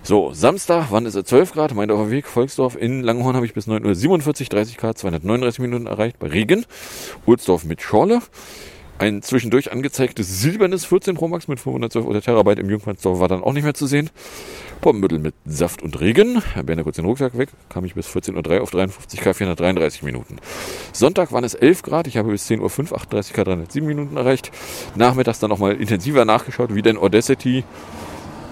[0.09, 1.75] So, Samstag, wann ist es 12 Grad?
[1.75, 2.75] Meindorfer Weg, Volksdorf.
[2.75, 6.17] In Langhorn habe ich bis 9 Uhr 47, 30 Grad, 239 Minuten erreicht.
[6.17, 6.65] Bei Regen.
[7.27, 8.19] Ulsdorf mit Schorle.
[8.97, 13.43] Ein zwischendurch angezeigtes silbernes 14 Pro Max mit 512 oder Terabyte im Jungfernsdorf war dann
[13.43, 14.09] auch nicht mehr zu sehen.
[14.81, 16.41] Poppenbüttel mit Saft und Regen.
[16.53, 17.49] Herr Berner kurz den Rucksack weg.
[17.69, 20.37] Kam ich bis 14.03 Uhr auf 53 K 433 Minuten.
[20.91, 22.07] Sonntag waren es 11 Grad.
[22.07, 24.49] Ich habe bis 10.05 Uhr 38 K 307 Minuten erreicht.
[24.95, 27.63] Nachmittags dann nochmal intensiver nachgeschaut, wie denn Audacity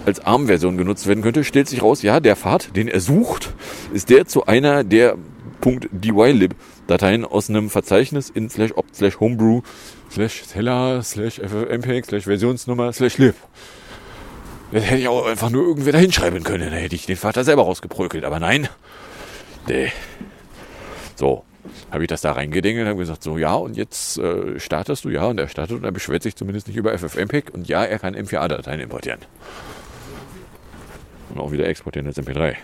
[0.08, 3.54] als ARM-Version genutzt werden könnte, stellt sich raus, ja, der Pfad, den er sucht,
[3.94, 5.18] ist der zu einer der
[5.64, 9.62] .dylib-Dateien aus einem Verzeichnis in slash opt slash homebrew
[10.10, 13.36] slash seller slash ffmpeg slash Versionsnummer slash lib.
[14.72, 16.70] Das hätte ich auch einfach nur irgendwer da hinschreiben können.
[16.72, 18.24] Da hätte ich den Vater selber rausgeprökelt.
[18.26, 18.68] Aber nein.
[19.68, 19.92] Nee.
[21.16, 21.44] So.
[21.92, 25.10] Habe ich das da reingedengelt und habe gesagt, so ja, und jetzt äh, startest du,
[25.10, 28.00] ja, und er startet und er beschwert sich zumindest nicht über FFmpeg und ja, er
[28.00, 29.20] kann M4A-Dateien importieren.
[31.30, 32.56] Und auch wieder exportieren als MP3.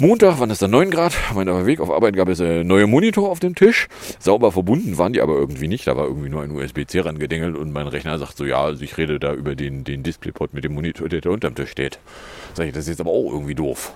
[0.00, 1.12] Montag waren es dann 9 Grad.
[1.34, 3.88] Mein Weg auf Arbeit gab es äh, neue Monitor auf dem Tisch.
[4.20, 5.88] Sauber verbunden waren die aber irgendwie nicht.
[5.88, 8.96] Da war irgendwie nur ein USB-C rangedengelt und mein Rechner sagt so, ja, also ich
[8.96, 11.98] rede da über den, den Displayport mit dem Monitor, der da unterm Tisch steht.
[12.54, 13.92] Sag ich, das ist jetzt aber auch irgendwie doof.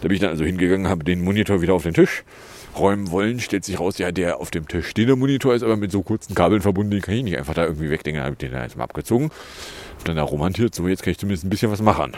[0.00, 2.24] Da bin ich dann also hingegangen, habe den Monitor wieder auf den Tisch
[2.78, 5.92] räumen wollen, stellt sich raus, ja, der auf dem Tisch stehende Monitor ist aber mit
[5.92, 8.22] so kurzen Kabeln verbunden, den kann ich nicht einfach da irgendwie wegdenken.
[8.22, 9.30] Habe ich den dann jetzt mal abgezogen.
[9.98, 12.12] Hab dann da romantiert, so jetzt kann ich zumindest ein bisschen was machen.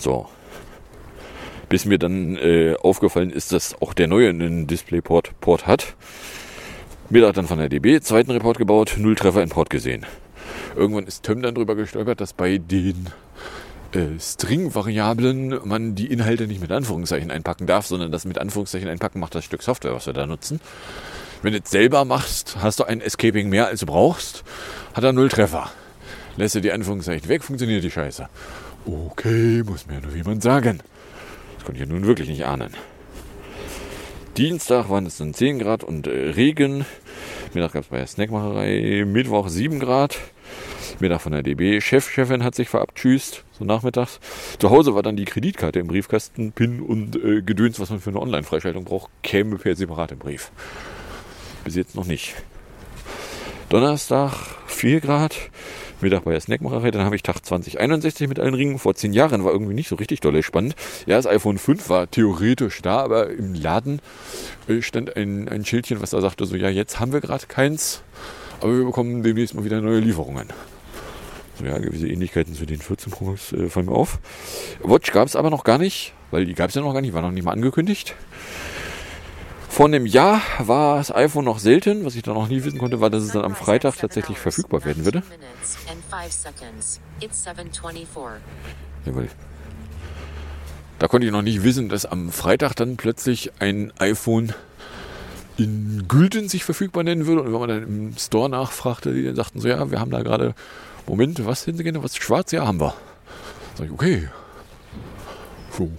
[0.00, 0.26] So.
[1.68, 5.94] Bis mir dann äh, aufgefallen ist, dass auch der neue einen Displayport Port hat.
[7.10, 10.06] Mir hat dann von der DB zweiten Report gebaut, null Treffer in Port gesehen.
[10.76, 13.06] Irgendwann ist Tim dann drüber gestolpert, dass bei den
[13.94, 19.20] äh, String-Variablen man die Inhalte nicht mit Anführungszeichen einpacken darf, sondern das mit Anführungszeichen einpacken
[19.20, 20.60] macht das Stück Software, was wir da nutzen.
[21.42, 24.44] Wenn du es selber machst, hast du ein Escaping mehr als du brauchst,
[24.94, 25.70] hat er null Treffer.
[26.36, 28.28] Lässt er die Anführungszeichen weg, funktioniert die Scheiße.
[28.86, 30.80] Okay, muss mir nur jemand sagen.
[31.56, 32.74] Das konnte ich ja nun wirklich nicht ahnen.
[34.36, 36.84] Dienstag waren es dann 10 Grad und äh, Regen.
[37.52, 39.04] Mittag gab es bei der Snackmacherei.
[39.06, 40.18] Mittwoch 7 Grad.
[41.00, 41.80] Mittag von der DB.
[41.80, 44.20] Chef, Chefin hat sich verabtschüßt, so nachmittags.
[44.58, 48.10] Zu Hause war dann die Kreditkarte im Briefkasten, PIN und äh, Gedöns, was man für
[48.10, 50.50] eine Online-Freischaltung braucht, käme per separat im Brief.
[51.64, 52.34] Bis jetzt noch nicht.
[53.68, 54.32] Donnerstag
[54.66, 55.36] 4 Grad.
[56.00, 56.90] Mittag bei der Snackmacherei.
[56.90, 58.78] Dann habe ich Tag 2061 mit allen Ringen.
[58.78, 60.76] Vor zehn Jahren war irgendwie nicht so richtig dolle spannend.
[61.06, 64.00] Ja, das iPhone 5 war theoretisch da, aber im Laden
[64.68, 68.02] äh, stand ein, ein Schildchen, was da sagte so, ja, jetzt haben wir gerade keins,
[68.64, 70.48] aber wir bekommen demnächst mal wieder neue Lieferungen.
[71.62, 74.18] Ja, gewisse Ähnlichkeiten zu den 14 Pros äh, fallen mir auf.
[74.82, 77.12] Watch gab es aber noch gar nicht, weil die gab es ja noch gar nicht,
[77.12, 78.14] war noch nicht mal angekündigt.
[79.68, 82.06] Vor einem Jahr war das iPhone noch selten.
[82.06, 84.82] Was ich dann noch nie wissen konnte, war, dass es dann am Freitag tatsächlich verfügbar
[84.84, 85.22] werden würde.
[89.04, 89.28] Jawohl.
[90.98, 94.54] Da konnte ich noch nicht wissen, dass am Freitag dann plötzlich ein iPhone
[95.56, 97.42] in Gülden sich verfügbar nennen würde.
[97.42, 100.54] Und wenn man dann im Store nachfragte, die sagten so, ja, wir haben da gerade,
[101.06, 102.52] Moment, was gerne, was schwarz?
[102.52, 102.94] Ja, haben wir.
[103.74, 104.28] Sag ich, okay.
[105.70, 105.90] So.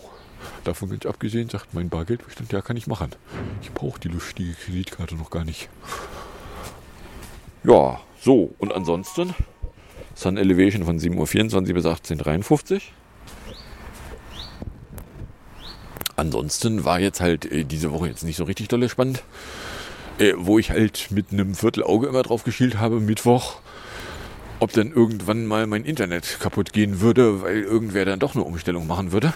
[0.64, 3.12] Davon ganz abgesehen, sagt mein Bargeldbestand, ja, kann ich machen.
[3.62, 5.70] Ich brauche die lustige Kreditkarte noch gar nicht.
[7.64, 8.56] Ja, so.
[8.58, 9.36] Und ansonsten
[10.16, 12.82] Sun Elevation von 7.24 Uhr bis 18.53 Uhr.
[16.16, 19.24] Ansonsten war jetzt halt äh, diese Woche jetzt nicht so richtig dolle spannend.
[20.18, 23.58] Äh, wo ich halt mit einem Viertelauge immer drauf geschielt habe, Mittwoch,
[24.60, 28.88] ob dann irgendwann mal mein Internet kaputt gehen würde, weil irgendwer dann doch eine Umstellung
[28.88, 29.34] machen würde.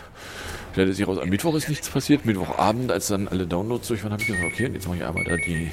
[0.72, 2.26] Stellte sich raus, am Mittwoch ist nichts passiert.
[2.26, 5.26] Mittwochabend, als dann alle Downloads durch waren, habe ich gesagt, okay, jetzt mache ich einmal
[5.26, 5.70] da die,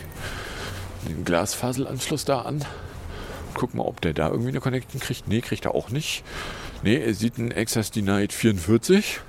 [1.09, 2.65] den Glasfaselanschluss da an.
[3.55, 5.29] Guck mal, ob der da irgendwie eine Connection kriegt.
[5.29, 6.25] Nee, kriegt er auch nicht.
[6.83, 9.21] Nee, er sieht einen Access Denied 44.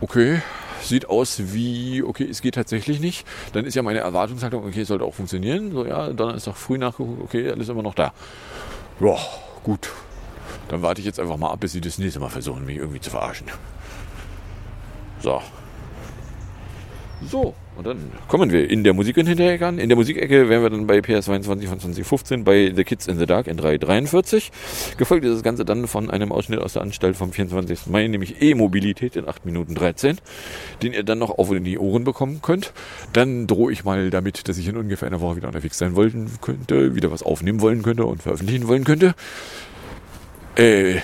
[0.00, 0.42] Okay,
[0.80, 3.26] sieht aus wie, okay, es geht tatsächlich nicht.
[3.52, 5.72] Dann ist ja meine Erwartungshaltung, okay, es sollte auch funktionieren.
[5.72, 8.12] So, ja, dann ist doch früh nachgeguckt, okay, alles immer noch da.
[9.00, 9.16] Ja,
[9.64, 9.90] gut.
[10.68, 13.00] Dann warte ich jetzt einfach mal ab, bis sie das nächste Mal versuchen, mich irgendwie
[13.00, 13.48] zu verarschen.
[15.20, 15.42] So.
[17.22, 19.78] So, und dann kommen wir in der Musik hinterher an.
[19.78, 23.26] In der Musikecke wären wir dann bei PS22 von 2015 bei The Kids in the
[23.26, 24.50] Dark in 343.
[24.96, 27.86] Gefolgt ist das Ganze dann von einem Ausschnitt aus der Anstalt vom 24.
[27.86, 30.18] Mai, nämlich E-Mobilität in 8 Minuten 13,
[30.82, 32.72] den ihr dann noch auf in die Ohren bekommen könnt.
[33.12, 36.32] Dann drohe ich mal damit, dass ich in ungefähr einer Woche wieder unterwegs sein wollen
[36.40, 39.14] könnte, wieder was aufnehmen wollen könnte und veröffentlichen wollen könnte.
[40.56, 40.96] Äh,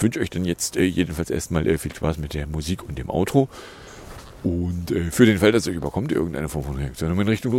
[0.00, 3.08] wünsche euch dann jetzt äh, jedenfalls erstmal äh, viel Spaß mit der Musik und dem
[3.08, 3.48] Outro.
[4.44, 7.52] Und äh, für den Fall, dass euch überkommt, irgendeine Form von Reaktion in Richtung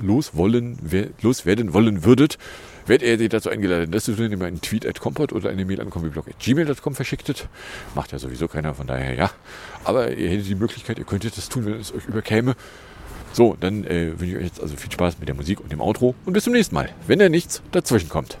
[0.00, 2.38] loswollen, wer, loswerden wollen würdet,
[2.86, 5.64] werdet ihr dazu eingeladen, das zu tun, indem ihr einen Tweet at Compot oder eine
[5.64, 7.48] Mail an combiblog.gmail.com verschicktet.
[7.94, 9.30] Macht ja sowieso keiner, von daher ja.
[9.84, 12.56] Aber ihr hättet die Möglichkeit, ihr könntet das tun, wenn es euch überkäme.
[13.32, 15.80] So, dann äh, wünsche ich euch jetzt also viel Spaß mit der Musik und dem
[15.80, 18.38] Outro und bis zum nächsten Mal, wenn da nichts dazwischen kommt.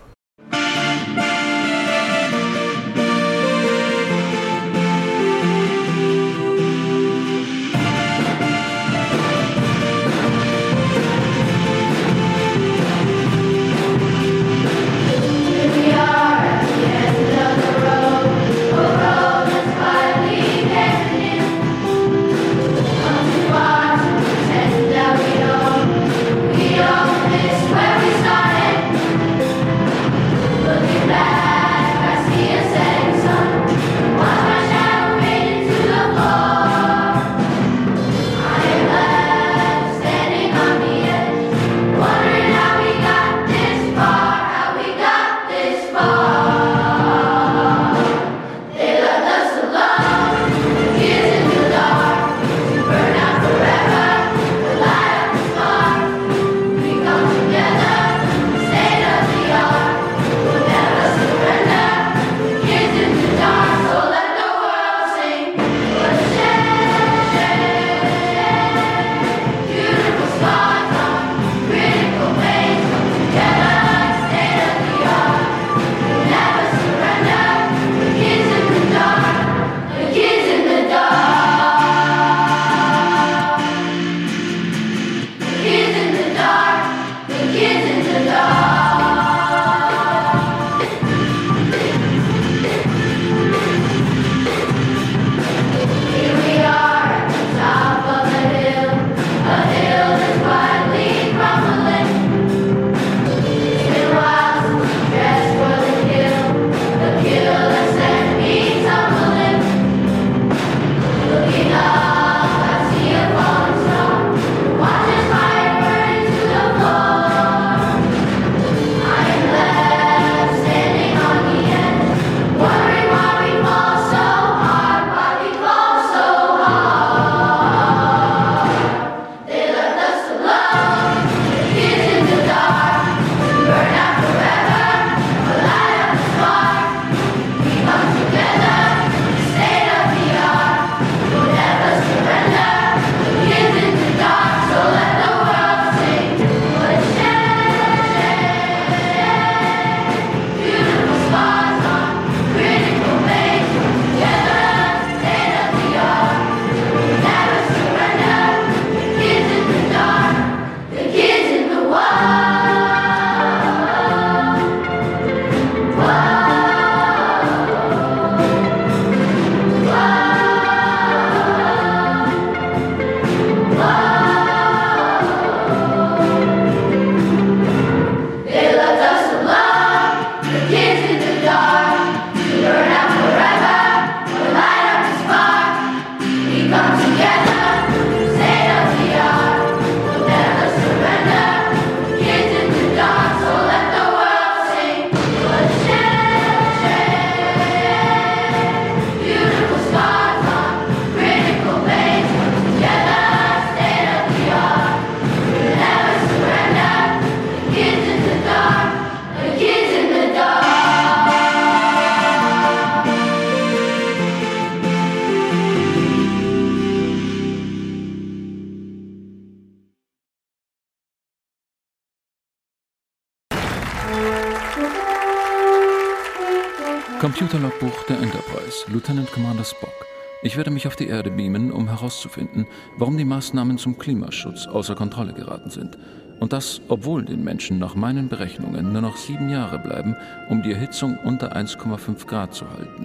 [227.36, 230.06] Computerlogbuch der Enterprise, Lieutenant Commander Spock.
[230.42, 232.66] Ich werde mich auf die Erde beamen, um herauszufinden,
[232.96, 235.98] warum die Maßnahmen zum Klimaschutz außer Kontrolle geraten sind.
[236.40, 240.16] Und das, obwohl den Menschen nach meinen Berechnungen nur noch sieben Jahre bleiben,
[240.48, 243.04] um die Erhitzung unter 1,5 Grad zu halten.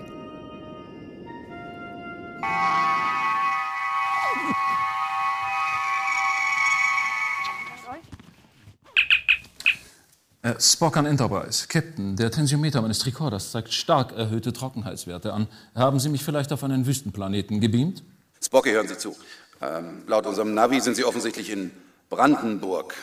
[10.62, 11.68] Spock an Enterprise.
[11.68, 15.47] Captain, der Tensiometer meines Tricorders zeigt stark erhöhte Trockenheitswerte an.
[15.74, 18.03] Haben Sie mich vielleicht auf einen Wüstenplaneten gebeamt?
[18.43, 19.16] Spocky, hören Sie zu.
[19.62, 21.72] Ähm, laut unserem Navi sind Sie offensichtlich in
[22.09, 22.93] Brandenburg.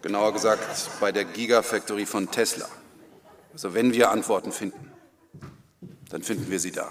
[0.00, 0.62] Genauer gesagt
[1.00, 2.68] bei der Gigafactory von Tesla.
[3.52, 4.90] Also wenn wir Antworten finden,
[6.08, 6.88] dann finden wir sie da.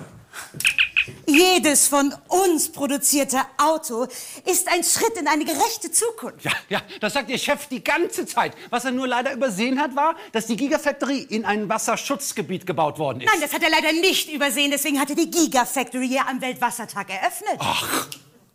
[1.26, 4.08] Jedes von uns produzierte Auto
[4.46, 6.44] ist ein Schritt in eine gerechte Zukunft.
[6.44, 8.54] Ja, ja, das sagt Ihr Chef die ganze Zeit.
[8.70, 13.22] Was er nur leider übersehen hat, war, dass die Gigafactory in ein Wasserschutzgebiet gebaut worden
[13.22, 13.30] ist.
[13.32, 14.72] Nein, das hat er leider nicht übersehen.
[14.72, 17.58] Deswegen hat er die Gigafactory ja am Weltwassertag eröffnet.
[17.60, 18.08] Ach.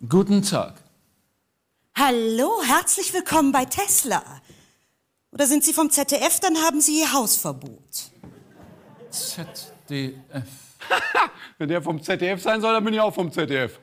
[0.08, 0.74] Guten Tag.
[1.96, 4.22] Hallo, herzlich willkommen bei Tesla.
[5.32, 6.38] Oder sind Sie vom ZDF?
[6.40, 8.10] Dann haben Sie Ihr Hausverbot.
[9.10, 10.67] ZDF.
[11.58, 13.78] Wenn der vom ZDF sein soll, dann bin ich auch vom ZDF.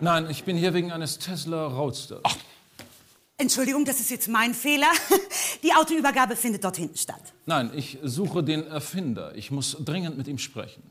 [0.00, 2.20] Nein, ich bin hier wegen eines Tesla Roadster.
[2.22, 2.36] Ach.
[3.36, 4.90] Entschuldigung, das ist jetzt mein Fehler.
[5.62, 7.22] Die Autoübergabe findet dort hinten statt.
[7.46, 9.34] Nein, ich suche den Erfinder.
[9.34, 10.82] Ich muss dringend mit ihm sprechen.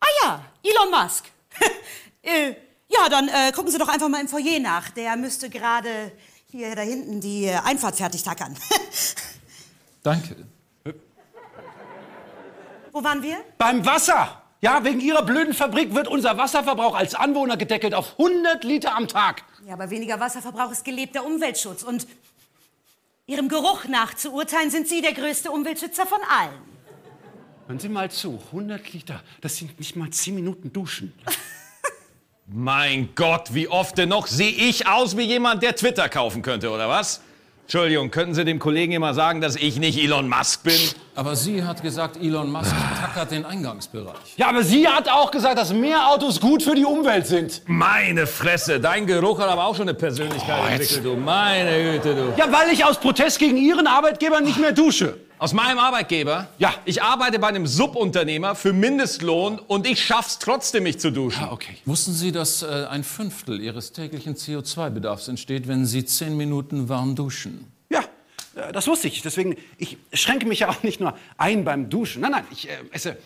[0.00, 1.26] Ah ja, Elon Musk.
[2.22, 2.54] äh,
[2.88, 4.90] ja, dann äh, gucken Sie doch einfach mal im Foyer nach.
[4.90, 6.12] Der müsste gerade
[6.50, 8.56] hier da hinten die äh, Einfahrt fertig tackern.
[10.02, 10.46] Danke.
[12.94, 13.38] Wo waren wir?
[13.58, 14.40] Beim Wasser.
[14.60, 19.08] Ja, wegen Ihrer blöden Fabrik wird unser Wasserverbrauch als Anwohner gedeckelt auf 100 Liter am
[19.08, 19.42] Tag.
[19.66, 21.82] Ja, aber weniger Wasserverbrauch ist gelebter Umweltschutz.
[21.82, 22.06] Und
[23.26, 26.54] Ihrem Geruch nach zu urteilen, sind Sie der größte Umweltschützer von allen.
[27.66, 31.12] Hören Sie mal zu, 100 Liter, das sind nicht mal 10 Minuten Duschen.
[32.46, 36.70] Mein Gott, wie oft denn noch sehe ich aus wie jemand, der Twitter kaufen könnte,
[36.70, 37.22] oder was?
[37.64, 40.74] Entschuldigung, könnten Sie dem Kollegen immer sagen, dass ich nicht Elon Musk bin?
[41.16, 44.14] Aber sie hat gesagt, Elon Musk tackert den Eingangsbereich.
[44.36, 47.62] Ja, aber sie hat auch gesagt, dass mehr Autos gut für die Umwelt sind.
[47.66, 51.16] Meine Fresse, dein Geruch hat aber auch schon eine Persönlichkeit Oh, entwickelt, du.
[51.16, 52.34] Meine Güte, du.
[52.36, 55.16] Ja, weil ich aus Protest gegen Ihren Arbeitgeber nicht mehr dusche.
[55.38, 56.48] Aus meinem Arbeitgeber?
[56.58, 56.74] Ja.
[56.84, 61.42] Ich arbeite bei einem Subunternehmer für Mindestlohn und ich schaff's trotzdem, mich zu duschen.
[61.44, 61.76] Ah, okay.
[61.84, 67.14] Wussten Sie, dass äh, ein Fünftel Ihres täglichen CO2-Bedarfs entsteht, wenn Sie zehn Minuten warm
[67.16, 67.70] duschen?
[67.90, 68.00] Ja,
[68.54, 69.22] äh, das wusste ich.
[69.22, 72.22] Deswegen, ich schränke mich ja auch nicht nur ein beim Duschen.
[72.22, 73.16] Nein, nein, ich äh, esse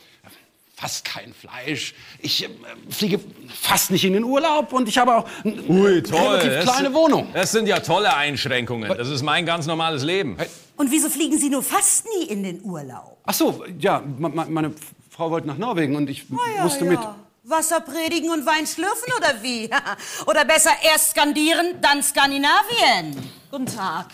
[0.75, 1.95] fast kein Fleisch.
[2.21, 2.49] Ich äh,
[2.89, 6.19] fliege fast nicht in den Urlaub und ich habe auch eine Ui, toll.
[6.21, 7.29] relativ Das kleine sind- Wohnung.
[7.35, 8.89] Das sind ja tolle Einschränkungen.
[8.97, 10.37] Das ist mein ganz normales Leben.
[10.79, 13.19] Und wieso fliegen Sie nur fast nie in den Urlaub?
[13.25, 14.73] Ach so, ja, meine
[15.11, 16.91] Frau wollte nach Norwegen und ich Ah, ja, musste ja.
[16.93, 17.01] mit.
[17.43, 19.69] Wasser predigen und Wein schlürfen oder wie?
[20.27, 23.17] oder besser erst skandieren, dann Skandinavien.
[23.51, 24.07] Guten Tag.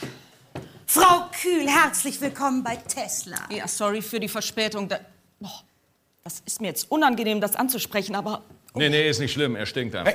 [0.87, 3.37] Frau Kühl, herzlich willkommen bei Tesla.
[3.51, 4.89] Ja, sorry für die Verspätung.
[4.89, 5.01] Da,
[5.41, 5.63] boah,
[6.23, 8.43] das ist mir jetzt unangenehm, das anzusprechen, aber
[8.77, 9.55] Nee, nee, ist nicht schlimm.
[9.55, 10.15] Er stinkt einfach.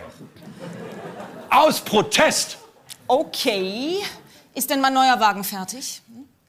[1.52, 2.58] Aus Protest!
[3.08, 3.98] okay.
[4.56, 6.02] Ist denn mein neuer Wagen fertig?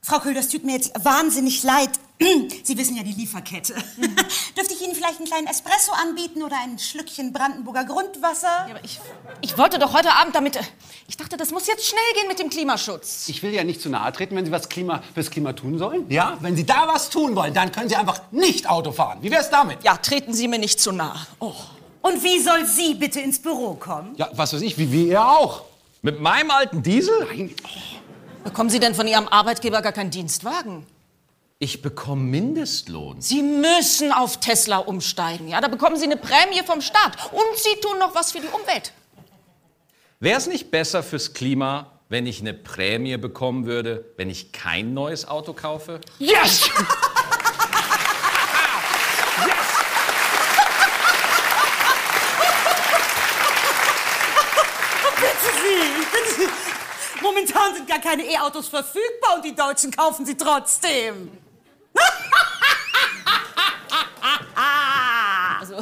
[0.03, 1.91] Frau Kühl, das tut mir jetzt wahnsinnig leid.
[2.65, 3.75] Sie wissen ja die Lieferkette.
[4.57, 8.67] Dürfte ich Ihnen vielleicht einen kleinen Espresso anbieten oder ein Schlückchen Brandenburger Grundwasser?
[8.67, 8.99] Ja, aber ich,
[9.43, 10.59] ich wollte doch heute Abend damit.
[11.07, 13.29] Ich dachte, das muss jetzt schnell gehen mit dem Klimaschutz.
[13.29, 16.11] Ich will ja nicht zu nahe treten, wenn Sie was Klima, fürs Klima tun sollen.
[16.11, 19.19] Ja, wenn Sie da was tun wollen, dann können Sie einfach nicht Auto fahren.
[19.21, 19.83] Wie wär's damit?
[19.85, 21.27] Ja, treten Sie mir nicht zu nah.
[21.39, 21.55] Oh.
[22.03, 24.15] Und wie soll sie bitte ins Büro kommen?
[24.17, 25.65] Ja, was weiß ich, wie wir auch.
[26.03, 27.27] Mit meinem alten Diesel?
[27.29, 27.55] Nein.
[28.45, 30.87] Bekommen Sie denn von Ihrem Arbeitgeber gar keinen Dienstwagen?
[31.59, 33.21] Ich bekomme Mindestlohn.
[33.21, 35.49] Sie müssen auf Tesla umsteigen.
[35.49, 37.33] Ja, da bekommen Sie eine Prämie vom Staat.
[37.33, 38.93] Und Sie tun noch was für die Umwelt.
[40.21, 44.95] Wäre es nicht besser fürs Klima, wenn ich eine Prämie bekommen würde, wenn ich kein
[44.95, 46.01] neues Auto kaufe?
[46.19, 46.71] Yes!
[55.17, 56.49] Bitte Sie, bitte Sie.
[57.23, 61.31] Momentan sind gar keine E-Autos verfügbar und die Deutschen kaufen sie trotzdem.
[65.61, 65.77] Also,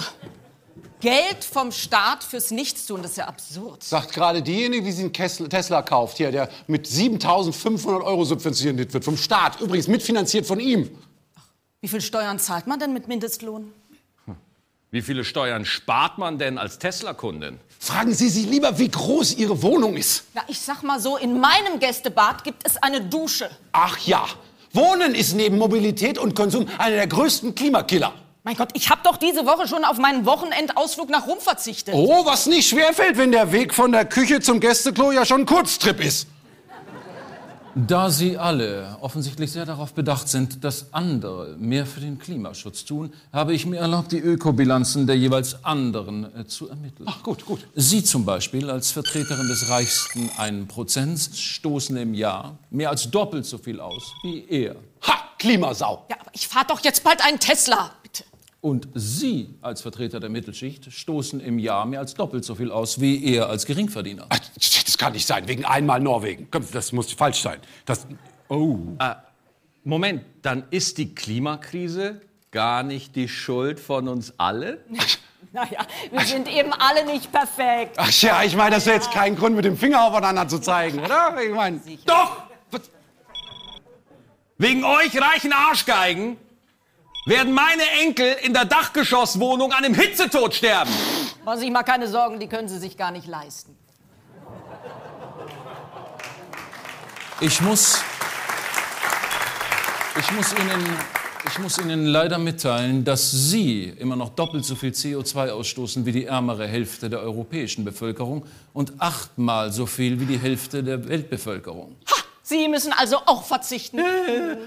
[1.00, 3.84] Geld vom Staat fürs Nichtstun, das ist ja absurd.
[3.84, 5.12] Sagt gerade diejenige, die sich einen
[5.50, 9.60] Tesla kauft, hier, der mit 7.500 Euro subventioniert wird vom Staat.
[9.60, 10.90] Übrigens mitfinanziert von ihm.
[11.80, 13.72] Wie viel Steuern zahlt man denn mit Mindestlohn?
[14.90, 17.60] Wie viele Steuern spart man denn als Tesla-Kundin?
[17.78, 20.24] Fragen Sie sie lieber, wie groß Ihre Wohnung ist.
[20.34, 23.50] Ja, ich sag mal so, in meinem Gästebad gibt es eine Dusche.
[23.72, 24.24] Ach ja,
[24.72, 28.14] Wohnen ist neben Mobilität und Konsum einer der größten Klimakiller.
[28.44, 31.94] Mein Gott, ich habe doch diese Woche schon auf meinen Wochenendausflug nach Rom verzichtet.
[31.94, 35.46] Oh, was nicht schwerfällt, wenn der Weg von der Küche zum Gästeklo ja schon ein
[35.46, 36.28] Kurztrip ist.
[37.74, 43.12] Da Sie alle offensichtlich sehr darauf bedacht sind, dass andere mehr für den Klimaschutz tun,
[43.32, 47.06] habe ich mir erlaubt, die Ökobilanzen der jeweils anderen äh, zu ermitteln.
[47.08, 47.60] Ach, gut, gut.
[47.74, 53.58] Sie zum Beispiel als Vertreterin des reichsten 1% stoßen im Jahr mehr als doppelt so
[53.58, 54.76] viel aus wie er.
[55.02, 56.06] Ha, Klimasau.
[56.10, 57.90] Ja, aber ich fahre doch jetzt bald einen Tesla.
[58.02, 58.24] Bitte.
[58.60, 63.00] Und Sie als Vertreter der Mittelschicht stoßen im Jahr mehr als doppelt so viel aus
[63.00, 64.26] wie er als Geringverdiener.
[64.30, 64.40] Ach,
[64.98, 66.48] Das kann nicht sein, wegen einmal Norwegen.
[66.50, 67.60] Komm, Das muss falsch sein.
[67.86, 68.08] Das,
[68.48, 68.78] oh.
[68.98, 69.18] Ah,
[69.84, 72.20] Moment, dann ist die Klimakrise
[72.50, 74.78] gar nicht die Schuld von uns allen?
[75.50, 77.94] Naja, wir sind eben alle nicht perfekt.
[77.96, 80.98] Ach ja, ich meine, das ist jetzt kein Grund, mit dem Finger aufeinander zu zeigen,
[80.98, 81.34] oder?
[81.42, 82.42] Ich meine, Doch!
[84.58, 86.36] Wegen euch reichen Arschgeigen
[87.24, 90.90] werden meine Enkel in der Dachgeschosswohnung an einem Hitzetod sterben.
[91.46, 93.77] Machen Sie sich mal keine Sorgen, die können Sie sich gar nicht leisten.
[97.40, 98.02] Ich muss.
[100.18, 101.18] Ich muss Ihnen.
[101.46, 106.10] Ich muss Ihnen leider mitteilen, dass Sie immer noch doppelt so viel CO2 ausstoßen wie
[106.10, 111.94] die ärmere Hälfte der europäischen Bevölkerung und achtmal so viel wie die Hälfte der Weltbevölkerung.
[112.42, 114.00] Sie müssen also auch verzichten.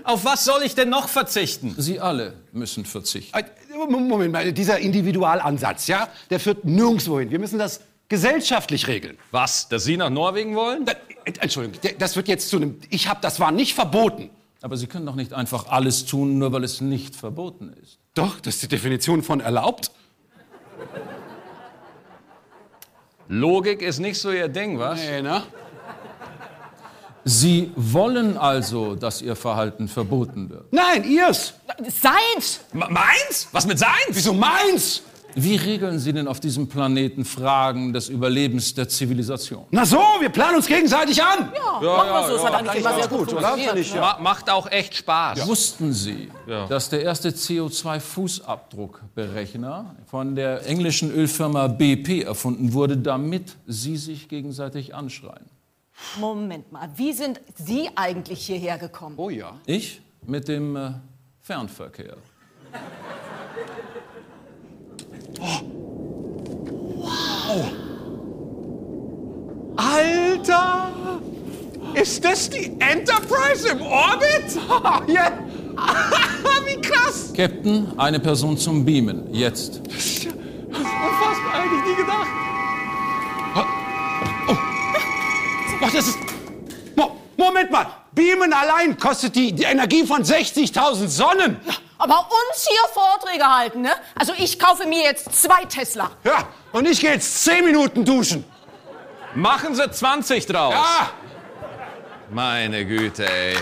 [0.06, 1.76] Auf was soll ich denn noch verzichten?
[1.78, 3.38] Sie alle müssen verzichten.
[3.38, 3.44] Äh,
[3.90, 7.32] Moment mal, dieser Individualansatz, ja, der führt nirgendwo hin.
[7.32, 7.82] Wir müssen das
[8.12, 9.18] gesellschaftlich regeln.
[9.32, 9.68] Was?
[9.70, 10.86] Dass Sie nach Norwegen wollen?
[10.86, 10.92] Da,
[11.26, 12.78] äh, Entschuldigung, das wird jetzt zu einem.
[12.90, 14.30] Ich habe, das war nicht verboten.
[14.62, 17.98] Aber Sie können doch nicht einfach alles tun, nur weil es nicht verboten ist.
[18.14, 19.90] Doch, das ist die Definition von erlaubt.
[23.28, 25.00] Logik ist nicht so Ihr Ding, was?
[25.00, 25.44] Nee, ne?
[27.24, 30.74] Sie wollen also, dass Ihr Verhalten verboten wird.
[30.74, 31.54] Nein, ihrs.
[31.88, 32.62] Seins!
[32.74, 33.48] M- Meins?
[33.52, 34.10] Was mit seins?
[34.10, 35.04] Wieso meins?
[35.36, 39.66] Wie regeln Sie denn auf diesem Planeten Fragen des Überlebens der Zivilisation?
[39.72, 41.52] Na so, wir planen uns gegenseitig an.
[41.56, 42.36] Ja, machen wir so.
[42.36, 43.56] Es hat eigentlich immer sehr gut, gut, oder?
[43.76, 45.48] ich, Ma macht auch echt Spaß.
[45.48, 46.66] Wussten Sie, Ja.
[46.68, 54.94] dass der erste CO2-Fußabdruckberechner von der englischen Ölfirma BP erfunden wurde, damit sie sich gegenseitig
[54.96, 55.46] anschreien?
[56.20, 59.16] Moment mal, wie sind Sie eigentlich hierher gekommen?
[59.18, 59.54] Oh ja.
[59.66, 60.92] Ich mit dem äh,
[61.42, 62.16] Fernverkehr.
[69.76, 70.92] Alter!
[71.94, 74.58] Ist das die Enterprise im Orbit?
[75.14, 75.32] ja.
[76.66, 77.34] Wie krass!
[77.36, 79.34] Captain, eine Person zum Beamen.
[79.34, 79.82] Jetzt.
[79.86, 80.32] Das ist ja
[80.70, 82.28] das ist unfassbar, hätte ich nie gedacht.
[84.48, 84.58] Oh.
[85.84, 86.18] Ach, das ist.
[86.96, 87.88] Mo Moment mal!
[88.14, 91.58] Beamen allein kostet die, die Energie von 60.000 Sonnen.
[92.02, 93.92] Aber uns hier Vorträge halten, ne?
[94.16, 96.10] Also ich kaufe mir jetzt zwei Tesla.
[96.24, 98.44] Ja, und ich gehe jetzt 10 Minuten duschen.
[99.36, 100.74] Machen Sie 20 draus.
[100.74, 101.12] Ja!
[102.32, 103.56] Meine Güte, ey.